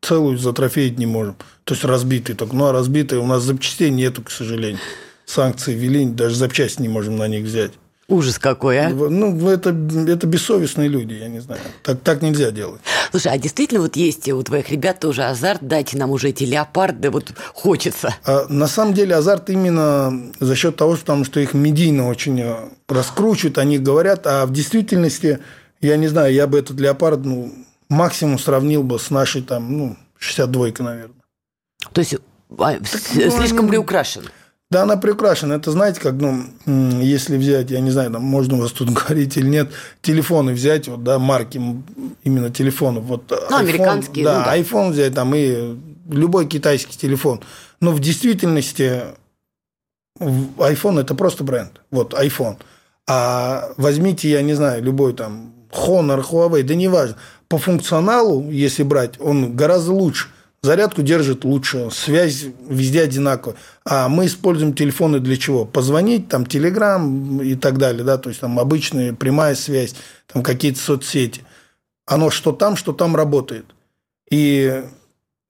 [0.00, 1.36] целую затрофеить не можем.
[1.64, 2.54] То есть разбитый только.
[2.54, 4.80] Ну, а разбитые у нас запчастей нету, к сожалению.
[5.24, 7.72] Санкции ввели, даже запчасти не можем на них взять.
[8.12, 8.90] Ужас какой, а?
[8.90, 11.62] Ну, это, это бессовестные люди, я не знаю.
[11.82, 12.82] Так, так нельзя делать.
[13.10, 17.08] Слушай, а действительно вот есть у твоих ребят тоже азарт, дайте нам уже эти леопарды,
[17.08, 18.14] вот хочется.
[18.26, 22.38] А, на самом деле азарт именно за счет того, что, потому что их медийно очень
[22.38, 22.54] э,
[22.86, 25.38] раскручивают, они говорят, а в действительности,
[25.80, 27.50] я не знаю, я бы этот леопард, ну,
[27.88, 31.16] максимум сравнил бы с нашей там, ну, 62-ка, наверное.
[31.94, 32.16] То есть
[32.58, 34.24] а, так, слишком ну, приукрашен.
[34.72, 35.56] Да, она приукрашена.
[35.56, 39.36] Это, знаете, как, ну, если взять, я не знаю, там, можно у вас тут говорить
[39.36, 41.60] или нет, телефоны взять, вот, да, марки
[42.24, 43.04] именно телефонов.
[43.04, 44.24] Вот, ну, iPhone, американские.
[44.24, 45.76] Да, ну, да, iPhone взять, там, и
[46.08, 47.42] любой китайский телефон.
[47.80, 49.02] Но в действительности
[50.18, 51.82] iPhone– это просто бренд.
[51.90, 52.56] Вот, iPhone.
[53.06, 57.16] А возьмите, я не знаю, любой там Honor, Huawei, да неважно.
[57.48, 60.28] По функционалу, если брать, он гораздо лучше–
[60.62, 63.56] зарядку держит лучше, связь везде одинаковая.
[63.84, 65.64] А мы используем телефоны для чего?
[65.64, 69.94] Позвонить, там, Телеграм и так далее, да, то есть там обычная прямая связь,
[70.32, 71.42] там какие-то соцсети.
[72.06, 73.66] Оно что там, что там работает.
[74.30, 74.82] И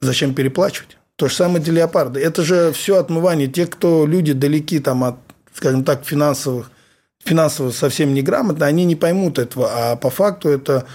[0.01, 0.96] зачем переплачивать?
[1.16, 2.18] То же самое для леопарда.
[2.18, 3.48] Это же все отмывание.
[3.48, 5.16] Те, кто люди далеки там от,
[5.55, 6.70] скажем так, финансовых,
[7.22, 9.70] финансово совсем неграмотно, они не поймут этого.
[9.72, 10.87] А по факту это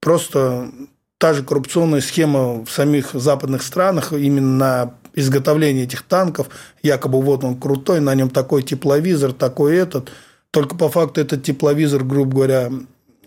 [0.00, 0.70] просто
[1.18, 6.48] та же коррупционная схема в самих западных странах именно на изготовление этих танков.
[6.82, 10.10] Якобы вот он крутой, на нем такой тепловизор, такой этот.
[10.50, 12.70] Только по факту этот тепловизор, грубо говоря,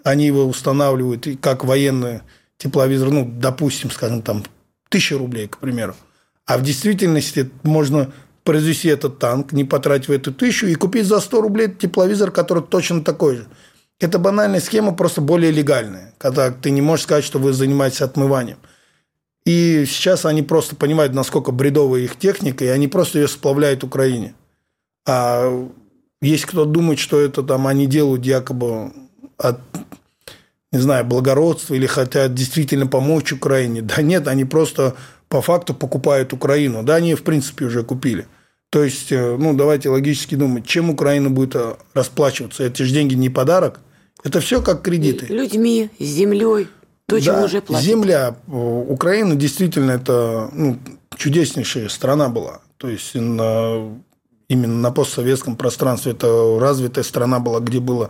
[0.03, 2.21] они его устанавливают как военный
[2.57, 4.43] тепловизор, ну, допустим, скажем, там,
[4.89, 5.95] тысяча рублей, к примеру.
[6.45, 8.11] А в действительности можно
[8.43, 13.03] произвести этот танк, не потратив эту тысячу, и купить за 100 рублей тепловизор, который точно
[13.03, 13.47] такой же.
[13.99, 18.57] Это банальная схема, просто более легальная, когда ты не можешь сказать, что вы занимаетесь отмыванием.
[19.45, 24.35] И сейчас они просто понимают, насколько бредовая их техника, и они просто ее сплавляют Украине.
[25.07, 25.67] А
[26.21, 28.91] есть кто думает, что это там они делают якобы
[29.37, 29.59] от,
[30.71, 33.81] не знаю, благородства или хотят действительно помочь Украине.
[33.81, 34.95] Да нет, они просто
[35.29, 36.83] по факту покупают Украину.
[36.83, 38.27] Да, они в принципе уже купили.
[38.69, 42.63] То есть, э, ну, давайте логически думать, чем Украина будет э, расплачиваться.
[42.63, 43.79] Эти же деньги не подарок,
[44.23, 45.27] это все как кредиты.
[45.27, 46.67] Людьми, землей,
[47.05, 47.85] то, да, чем уже платят.
[47.85, 48.35] Земля.
[48.47, 50.77] Украина действительно это ну,
[51.17, 52.61] чудеснейшая страна была.
[52.77, 53.79] То есть именно
[54.49, 56.13] на постсоветском пространстве.
[56.13, 58.09] Это развитая страна была, где была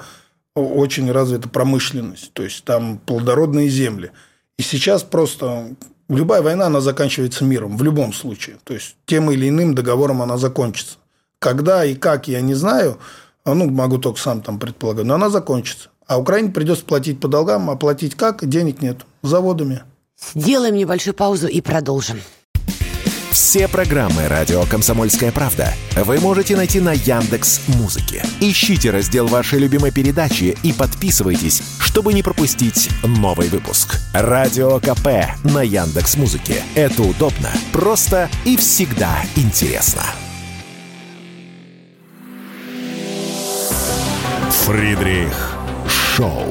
[0.55, 4.11] очень развита промышленность, то есть там плодородные земли.
[4.57, 5.75] И сейчас просто
[6.09, 8.57] любая война, она заканчивается миром в любом случае.
[8.63, 10.97] То есть тем или иным договором она закончится.
[11.39, 12.97] Когда и как, я не знаю,
[13.45, 15.89] ну, могу только сам там предполагать, но она закончится.
[16.09, 18.43] А Украине придется платить по долгам, а платить как?
[18.49, 19.05] Денег нет.
[19.21, 19.83] Заводами.
[20.33, 22.19] Сделаем небольшую паузу и продолжим.
[23.29, 28.23] Все программы радио Комсомольская правда вы можете найти на Яндекс Музыке.
[28.41, 33.99] Ищите раздел вашей любимой передачи и подписывайтесь, чтобы не пропустить новый выпуск.
[34.11, 36.63] Радио КП на Яндекс Музыке.
[36.73, 40.01] Это удобно, просто и всегда интересно.
[44.65, 45.58] Фридрих
[46.15, 46.43] Шоу.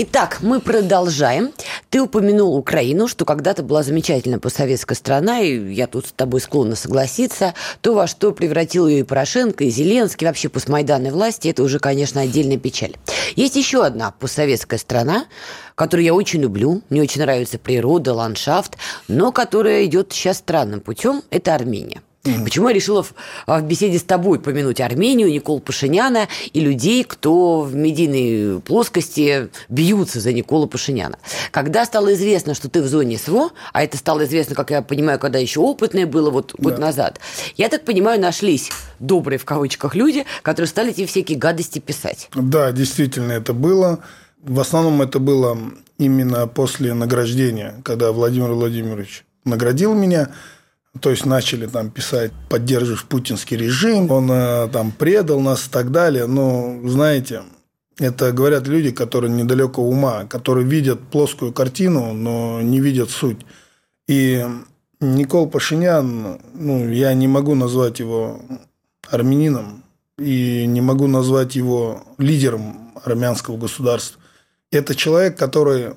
[0.00, 1.52] Итак, мы продолжаем.
[1.90, 6.76] Ты упомянул Украину, что когда-то была замечательная постсоветская страна, и я тут с тобой склонна
[6.76, 7.54] согласиться.
[7.80, 12.20] То, во что превратил ее и Порошенко, и Зеленский, вообще постмайданной власти, это уже, конечно,
[12.20, 12.96] отдельная печаль.
[13.36, 15.26] Есть еще одна постсоветская страна,
[15.74, 18.76] которую я очень люблю, мне очень нравится природа, ландшафт,
[19.08, 22.02] но которая идет сейчас странным путем, это Армения.
[22.22, 23.14] Почему я решила в,
[23.46, 30.20] в беседе с тобой помянуть Армению, Никол Пашиняна и людей, кто в медийной плоскости бьются
[30.20, 31.18] за Никола Пашиняна.
[31.52, 35.18] Когда стало известно, что ты в зоне СВО, а это стало известно, как я понимаю,
[35.18, 36.80] когда еще опытное было вот год да.
[36.80, 37.20] назад,
[37.56, 42.28] я так понимаю, нашлись добрые в кавычках люди, которые стали эти всякие гадости писать.
[42.34, 44.00] Да, действительно это было.
[44.42, 45.56] В основном это было
[45.98, 50.30] именно после награждения, когда Владимир Владимирович наградил меня–
[51.00, 55.92] то есть начали там писать, поддерживаешь путинский режим, он э, там предал нас и так
[55.92, 56.26] далее.
[56.26, 57.42] Но, знаете,
[57.98, 63.38] это говорят люди, которые недалеко ума, которые видят плоскую картину, но не видят суть.
[64.08, 64.44] И
[65.00, 68.40] Никол Пашинян, ну, я не могу назвать его
[69.08, 69.84] армянином
[70.18, 74.20] и не могу назвать его лидером армянского государства.
[74.72, 75.94] Это человек, который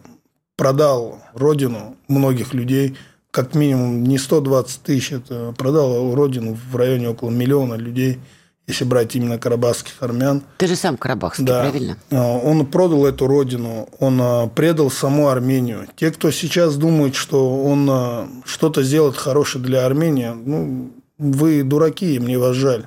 [0.58, 2.98] продал родину многих людей–
[3.32, 8.20] как минимум не 120 тысяч, это продал родину в районе около миллиона людей,
[8.68, 10.44] если брать именно карабахских армян.
[10.58, 11.62] Ты же сам карабахский, да.
[11.62, 11.98] правильно?
[12.12, 15.88] А, он продал эту родину, он а, предал саму Армению.
[15.96, 22.20] Те, кто сейчас думает, что он а, что-то сделает хорошее для Армении, ну, вы дураки,
[22.20, 22.86] мне вас жаль.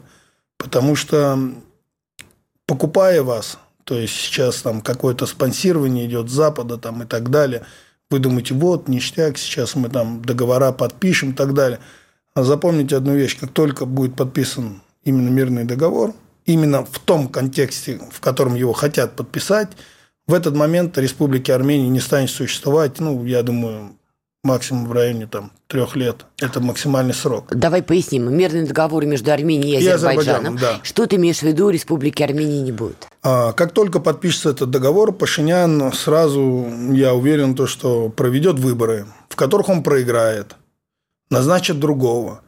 [0.58, 1.38] Потому что
[2.66, 7.64] покупая вас, то есть сейчас там какое-то спонсирование идет с Запада там, и так далее–
[8.10, 11.80] вы думаете, вот, ништяк, сейчас мы там договора подпишем и так далее.
[12.34, 18.00] А запомните одну вещь, как только будет подписан именно мирный договор, именно в том контексте,
[18.10, 19.70] в котором его хотят подписать,
[20.26, 23.96] в этот момент Республики Армении не станет существовать, ну, я думаю,
[24.44, 26.26] максимум в районе там, трех лет.
[26.40, 27.46] Это максимальный срок.
[27.50, 28.32] Давай поясним.
[28.32, 30.56] Мирный договор между Арменией и, и Азербайджаном.
[30.56, 30.80] Да.
[30.82, 33.08] Что ты имеешь в виду, Республики Армении не будет?
[33.22, 39.36] А, как только подпишется этот договор, Пашинян сразу, я уверен, то, что проведет выборы, в
[39.36, 40.54] которых он проиграет,
[41.30, 42.42] назначит другого.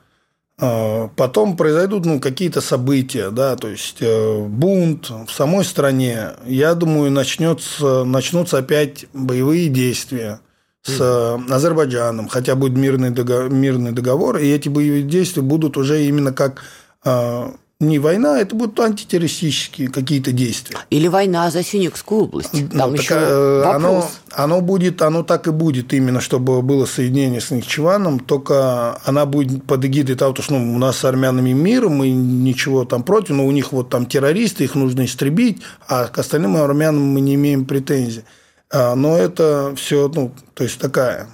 [0.58, 6.30] А, потом произойдут ну, какие-то события, да, то есть э, бунт в самой стране.
[6.44, 10.40] Я думаю, начнется, начнутся опять боевые действия
[10.86, 16.04] с э, Азербайджаном, хотя будет мирный договор, мирный договор, и эти боевые действия будут уже
[16.04, 16.62] именно как
[17.04, 20.78] э, не война, это будут антитеррористические какие-то действия.
[20.88, 22.52] Или война за Синекскую область.
[22.70, 27.42] Там ну, еще так, оно, оно будет, оно так и будет, именно чтобы было соединение
[27.42, 31.90] с Нахчеваном, только она будет под эгидой того, что ну, у нас с армянами мир,
[31.90, 36.18] мы ничего там против, но у них вот там террористы, их нужно истребить, а к
[36.18, 38.24] остальным армянам мы не имеем претензий.
[38.70, 41.28] А, но это все, ну, то есть такая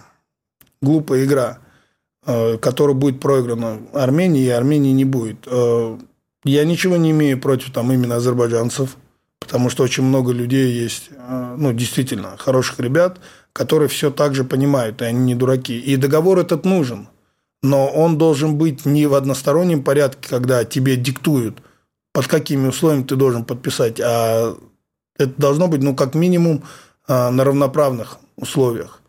[0.80, 1.58] глупая игра,
[2.24, 5.46] а, которая будет проиграна Армении, и Армении не будет.
[5.46, 5.98] А,
[6.44, 8.96] я ничего не имею против там именно азербайджанцев,
[9.40, 11.10] потому что очень много людей есть,
[11.56, 13.18] ну, действительно, хороших ребят,
[13.52, 15.78] которые все так же понимают, и они не дураки.
[15.78, 17.08] И договор этот нужен,
[17.62, 21.62] но он должен быть не в одностороннем порядке, когда тебе диктуют,
[22.12, 24.56] под какими условиями ты должен подписать, а
[25.16, 26.64] это должно быть, ну, как минимум,
[27.30, 29.02] на равноправных условиях.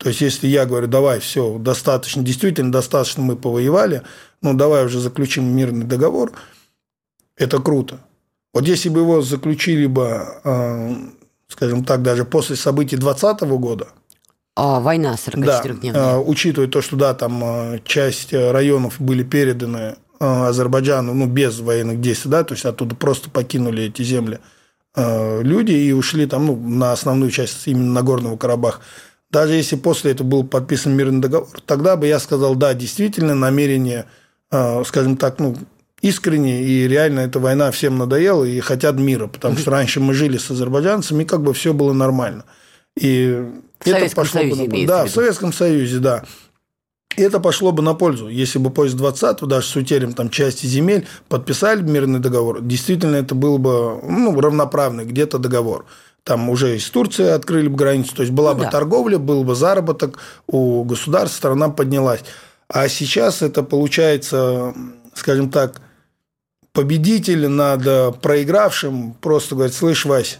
[0.00, 4.02] То есть, если я говорю, давай, все, достаточно, действительно достаточно мы повоевали,
[4.40, 6.32] ну, давай уже заключим мирный договор,
[7.36, 8.00] это круто.
[8.54, 10.96] Вот если бы его заключили бы, а,
[11.48, 13.88] скажем так, даже после событий 2020 года,
[14.56, 15.92] а, война 44-дневная.
[15.92, 22.30] Да, учитывая то, что да, там часть районов были переданы Азербайджану, ну, без военных действий,
[22.30, 24.38] да, то есть оттуда просто покинули эти земли–
[24.96, 28.80] люди и ушли там ну, на основную часть именно Нагорного Карабаха.
[29.30, 34.06] даже если после этого был подписан мирный договор, тогда бы я сказал, да, действительно, намерение,
[34.50, 35.56] э, скажем так, ну,
[36.02, 40.38] искренне, и реально эта война всем надоела, и хотят мира, потому что раньше мы жили
[40.38, 42.44] с азербайджанцами, и как бы все было нормально.
[42.98, 43.46] И
[43.78, 44.86] в это Советском пошло Союзе бы на...
[44.86, 46.24] Да, в Советском Союзе, да.
[47.20, 50.64] И это пошло бы на пользу, если бы после 20-го, даже с утерем там, части
[50.64, 52.62] земель, подписали мирный договор.
[52.62, 55.84] Действительно, это был бы ну, равноправный где-то договор.
[56.24, 58.70] Там уже из Турции открыли бы границу, то есть была ну, бы да.
[58.70, 62.20] торговля, был бы заработок у государства, страна поднялась.
[62.68, 64.72] А сейчас это получается,
[65.12, 65.82] скажем так,
[66.72, 70.38] победитель над проигравшим просто говорит, слышь, Вась,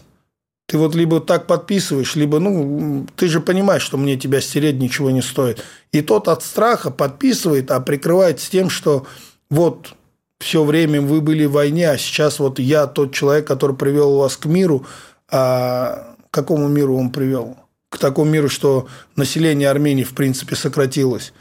[0.71, 5.11] ты вот либо так подписываешь, либо, ну, ты же понимаешь, что мне тебя стереть ничего
[5.11, 5.61] не стоит.
[5.91, 9.05] И тот от страха подписывает, а прикрывается тем, что
[9.49, 9.95] вот
[10.39, 14.37] все время вы были в войне, а сейчас вот я тот человек, который привел вас
[14.37, 14.85] к миру.
[15.29, 17.57] А к какому миру он привел?
[17.89, 21.33] К такому миру, что население Армении, в принципе, сократилось.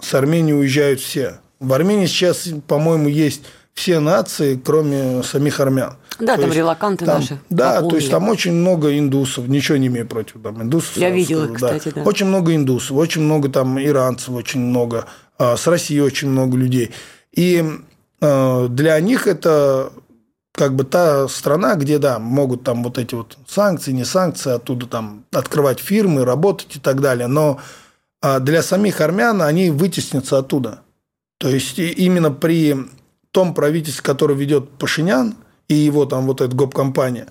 [0.00, 1.40] С Армении уезжают все.
[1.60, 3.42] В Армении сейчас, по-моему, есть
[3.78, 5.94] все нации, кроме самих армян.
[6.18, 7.38] Да, то там есть, релаканты там, наши.
[7.48, 10.96] Да, то есть там очень много индусов, ничего не имею против там, индусов.
[10.96, 12.02] Я видела, скажу, кстати, да.
[12.02, 12.08] да.
[12.08, 15.06] Очень много индусов, очень много там иранцев, очень много,
[15.38, 16.90] а, с России очень много людей.
[17.32, 17.64] И
[18.20, 19.92] а, для них это
[20.52, 24.86] как бы та страна, где, да, могут там вот эти вот санкции, не санкции, оттуда
[24.86, 27.28] там открывать фирмы, работать и так далее.
[27.28, 27.60] Но
[28.20, 30.80] а, для самих армян они вытеснятся оттуда.
[31.38, 32.76] То есть именно при
[33.38, 35.36] том правительстве, которое ведет Пашинян
[35.68, 37.28] и его там вот эта гоп-компания,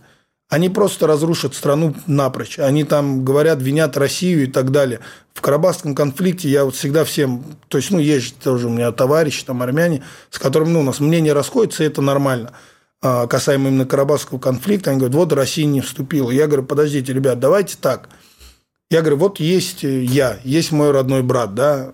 [0.47, 2.60] они просто разрушат страну напрочь.
[2.60, 5.01] Они там говорят, винят Россию и так далее.
[5.34, 7.43] В Карабахском конфликте я вот всегда всем...
[7.68, 11.01] То есть, ну, есть тоже у меня товарищи, там, армяне, с которыми ну, у нас
[11.01, 12.53] мнение расходится, и это нормально.
[13.01, 16.32] А, касаемо именно Карабахского конфликта, они говорят, вот Россия не вступила.
[16.32, 18.08] Я говорю, подождите, ребят, давайте так.
[18.89, 21.91] Я говорю, вот есть я, есть мой родной брат, да,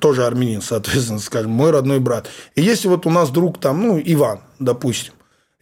[0.00, 2.28] тоже армянин, соответственно, скажем, мой родной брат.
[2.54, 5.12] И если вот у нас друг там, ну, Иван, допустим,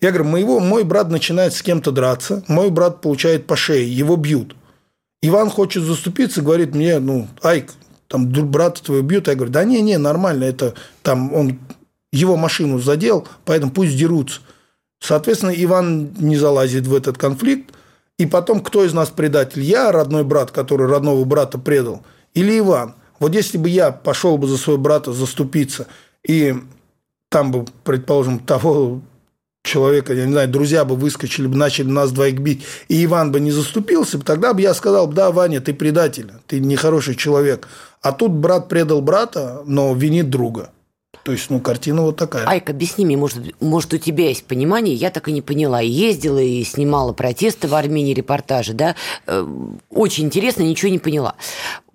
[0.01, 4.17] я говорю, моего, мой брат начинает с кем-то драться, мой брат получает по шее, его
[4.17, 4.55] бьют.
[5.23, 7.73] Иван хочет заступиться, говорит мне, ну, Айк,
[8.09, 9.29] там брата твоего бьют.
[9.29, 11.59] Я говорю, да не, не, нормально, это там он
[12.13, 14.41] его машину задел, поэтому пусть дерутся.
[15.01, 17.75] Соответственно, Иван не залазит в этот конфликт.
[18.19, 19.63] И потом, кто из нас предатель?
[19.63, 22.95] Я, родной брат, который родного брата предал, или Иван?
[23.21, 25.87] Вот если бы я пошел бы за своего брата заступиться,
[26.27, 26.55] и
[27.31, 29.01] там бы, предположим, того
[29.65, 33.41] человека, я не знаю, друзья бы выскочили бы, начали нас двоих бить, и Иван бы
[33.41, 37.69] не заступился, тогда бы я сказал, да, Ваня, ты предатель, ты нехороший человек.
[38.03, 40.71] А тут брат предал брата, но винит друга.
[41.23, 42.47] То есть, ну, картина вот такая.
[42.47, 45.81] Айк, объясни мне, может, может, у тебя есть понимание, я так и не поняла.
[45.81, 48.95] Ездила и снимала протесты в Армении, репортажи, да?
[49.27, 49.47] Э,
[49.89, 51.37] очень интересно, ничего не поняла.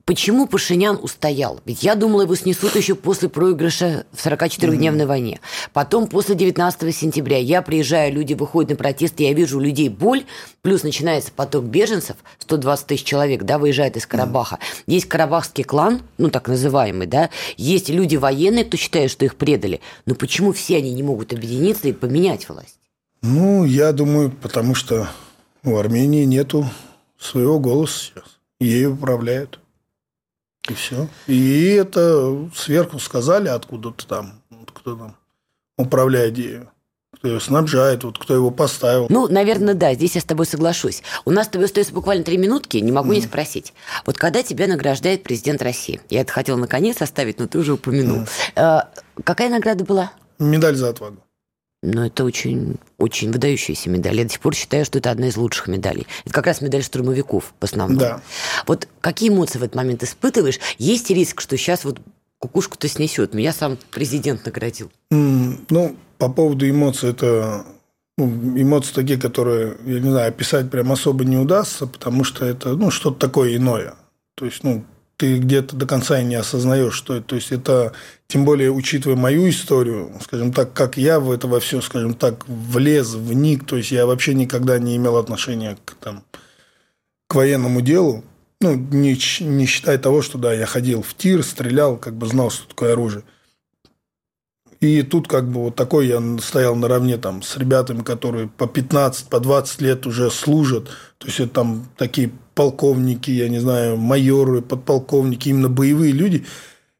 [0.09, 1.61] Почему Пашинян устоял?
[1.65, 5.05] Ведь я думала, его снесут еще после проигрыша в 44-дневной mm-hmm.
[5.05, 5.39] войне.
[5.71, 10.25] Потом, после 19 сентября, я приезжаю, люди выходят на протесты, я вижу у людей боль,
[10.63, 14.55] плюс начинается поток беженцев, 120 тысяч человек, да, выезжает из Карабаха.
[14.55, 14.83] Mm-hmm.
[14.87, 19.79] Есть карабахский клан, ну, так называемый, да, есть люди военные, кто считает, что их предали.
[20.07, 22.79] Но почему все они не могут объединиться и поменять власть?
[23.21, 25.07] Ну, я думаю, потому что
[25.63, 26.67] у Армении нету
[27.19, 28.39] своего голоса сейчас.
[28.59, 29.59] Ею управляют.
[30.69, 31.07] И все.
[31.27, 34.41] И это сверху сказали откуда-то там,
[34.73, 35.15] кто там
[35.77, 36.69] управляет ею
[37.19, 39.07] кто ее снабжает, вот кто его поставил.
[39.09, 41.03] Ну, наверное, да, здесь я с тобой соглашусь.
[41.25, 43.15] У нас с тобой остается буквально три минутки, не могу mm.
[43.15, 43.73] не спросить.
[44.05, 48.25] Вот когда тебя награждает президент России, я это хотела наконец оставить, но ты уже упомянул.
[48.55, 48.87] Mm.
[49.23, 50.11] какая награда была?
[50.37, 51.17] Медаль за отвагу.
[51.81, 54.17] Но это очень, очень выдающаяся медаль.
[54.17, 56.07] Я до сих пор считаю, что это одна из лучших медалей.
[56.25, 57.97] Это как раз медаль штурмовиков в основном.
[57.97, 58.21] Да.
[58.67, 60.59] Вот какие эмоции в этот момент испытываешь?
[60.77, 62.01] Есть риск, что сейчас вот
[62.39, 63.33] кукушку-то снесет.
[63.33, 64.91] Меня сам президент наградил.
[65.13, 67.65] Mm, ну, по поводу эмоций, это
[68.17, 72.75] ну, эмоции такие, которые, я не знаю, описать прям особо не удастся, потому что это
[72.75, 73.95] ну, что-то такое иное.
[74.35, 74.83] То есть, ну,
[75.19, 77.27] ты где-то до конца и не осознаешь, что это.
[77.27, 77.91] То есть это,
[78.27, 82.47] тем более, учитывая мою историю, скажем так, как я в это во все, скажем так,
[82.47, 86.23] влез, вник, то есть я вообще никогда не имел отношения к, там,
[87.27, 88.23] к военному делу.
[88.61, 92.49] Ну, не, не считая того, что да, я ходил в тир, стрелял, как бы знал,
[92.49, 93.25] что такое оружие.
[94.79, 99.27] И тут как бы вот такой я стоял наравне там с ребятами, которые по 15,
[99.27, 100.85] по 20 лет уже служат.
[101.17, 106.45] То есть это там такие полковники, я не знаю, майоры, подполковники, именно боевые люди.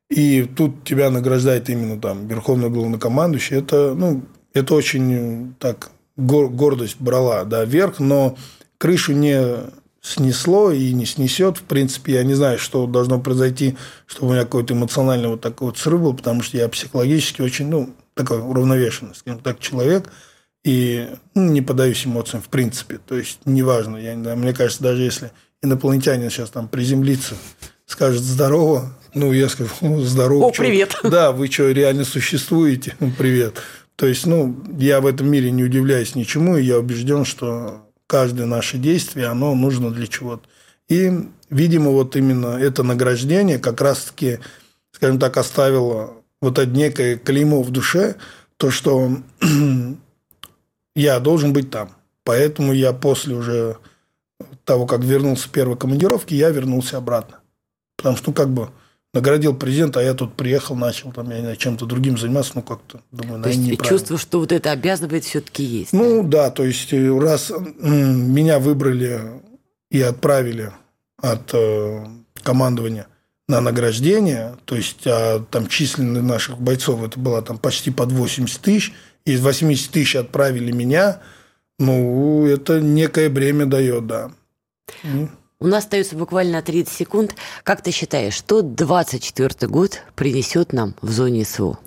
[0.10, 3.58] И тут тебя награждает именно там верховный главнокомандующий.
[3.58, 4.22] Это, ну,
[4.54, 8.38] это очень так гордость брала, да, вверх, но
[8.78, 9.70] крышу не
[10.02, 11.58] снесло и не снесет.
[11.58, 15.68] В принципе, я не знаю, что должно произойти, чтобы у меня какой-то эмоциональный вот такой
[15.68, 20.10] вот срыв был, потому что я психологически очень, ну, такой уравновешенный, скажем так, человек,
[20.64, 22.98] и ну, не поддаюсь эмоциям в принципе.
[23.06, 25.32] То есть, неважно, я не знаю, мне кажется, даже если
[25.62, 27.36] инопланетянин сейчас там приземлится,
[27.86, 30.46] скажет здорово, ну, я скажу, здорово.
[30.46, 30.96] О, привет.
[31.04, 32.96] Да, вы что, реально существуете?
[33.18, 33.56] Привет.
[33.96, 38.46] То есть, ну, я в этом мире не удивляюсь ничему, и я убежден, что каждое
[38.46, 40.48] наше действие, оно нужно для чего-то.
[40.88, 41.12] И,
[41.50, 44.40] видимо, вот именно это награждение как раз-таки,
[44.92, 48.16] скажем так, оставило вот это некое клеймо в душе,
[48.58, 49.18] то, что
[50.96, 51.92] я должен быть там.
[52.24, 53.78] Поэтому я после уже
[54.70, 57.40] того, как вернулся первой командировки, я вернулся обратно.
[57.98, 58.70] Потому что, ну, как бы,
[59.16, 62.62] наградил президент, а я тут приехал, начал там, я не знаю, чем-то другим заниматься, ну,
[62.62, 65.92] как-то, думаю, то есть чувство, что вот это обязывает, все-таки есть.
[65.92, 66.44] Ну, да?
[66.44, 69.42] да, то есть, э, раз меня выбрали
[69.90, 70.72] и отправили
[71.18, 72.06] от э,
[72.44, 73.08] командования
[73.48, 78.62] на награждение, то есть, а там численность наших бойцов, это было там почти под 80
[78.62, 78.94] тысяч,
[79.26, 81.22] из 80 тысяч отправили меня,
[81.80, 84.32] ну, это некое бремя дает, да.
[85.62, 87.36] У нас остается буквально 30 секунд.
[87.64, 91.78] Как ты считаешь, что 24 год принесет нам в зоне СВО?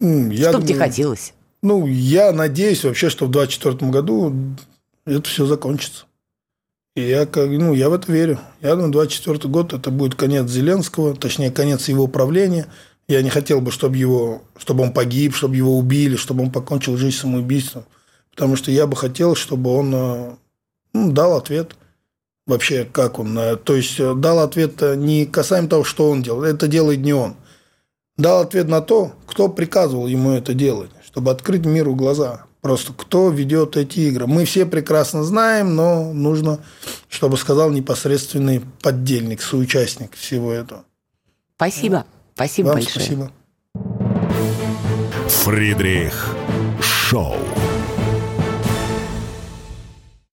[0.00, 1.32] Я что бы тебе хотелось?
[1.62, 4.34] Ну, я надеюсь вообще, что в 2024 году
[5.06, 6.04] это все закончится.
[6.94, 8.38] И я, как, ну, я в это верю.
[8.60, 12.66] Я думаю, 24 год это будет конец Зеленского, точнее, конец его правления.
[13.08, 16.96] Я не хотел бы, чтобы, его, чтобы он погиб, чтобы его убили, чтобы он покончил
[16.96, 17.84] жизнь самоубийством.
[18.30, 20.36] Потому что я бы хотел, чтобы он э,
[20.94, 21.76] ну, дал ответ–
[22.46, 23.38] вообще, как он.
[23.38, 27.00] Э, то есть э, дал ответ э, не касаемо того, что он делал, это делает
[27.00, 27.36] не он.
[28.16, 32.44] Дал ответ на то, кто приказывал ему это делать, чтобы открыть миру глаза.
[32.60, 34.26] Просто кто ведет эти игры.
[34.26, 36.60] Мы все прекрасно знаем, но нужно,
[37.08, 40.84] чтобы сказал непосредственный поддельник, соучастник всего этого.
[41.56, 42.06] Спасибо.
[42.34, 43.04] Спасибо Вам большое.
[43.04, 43.32] Спасибо.
[45.28, 46.34] Фридрих
[46.80, 47.36] Шоу.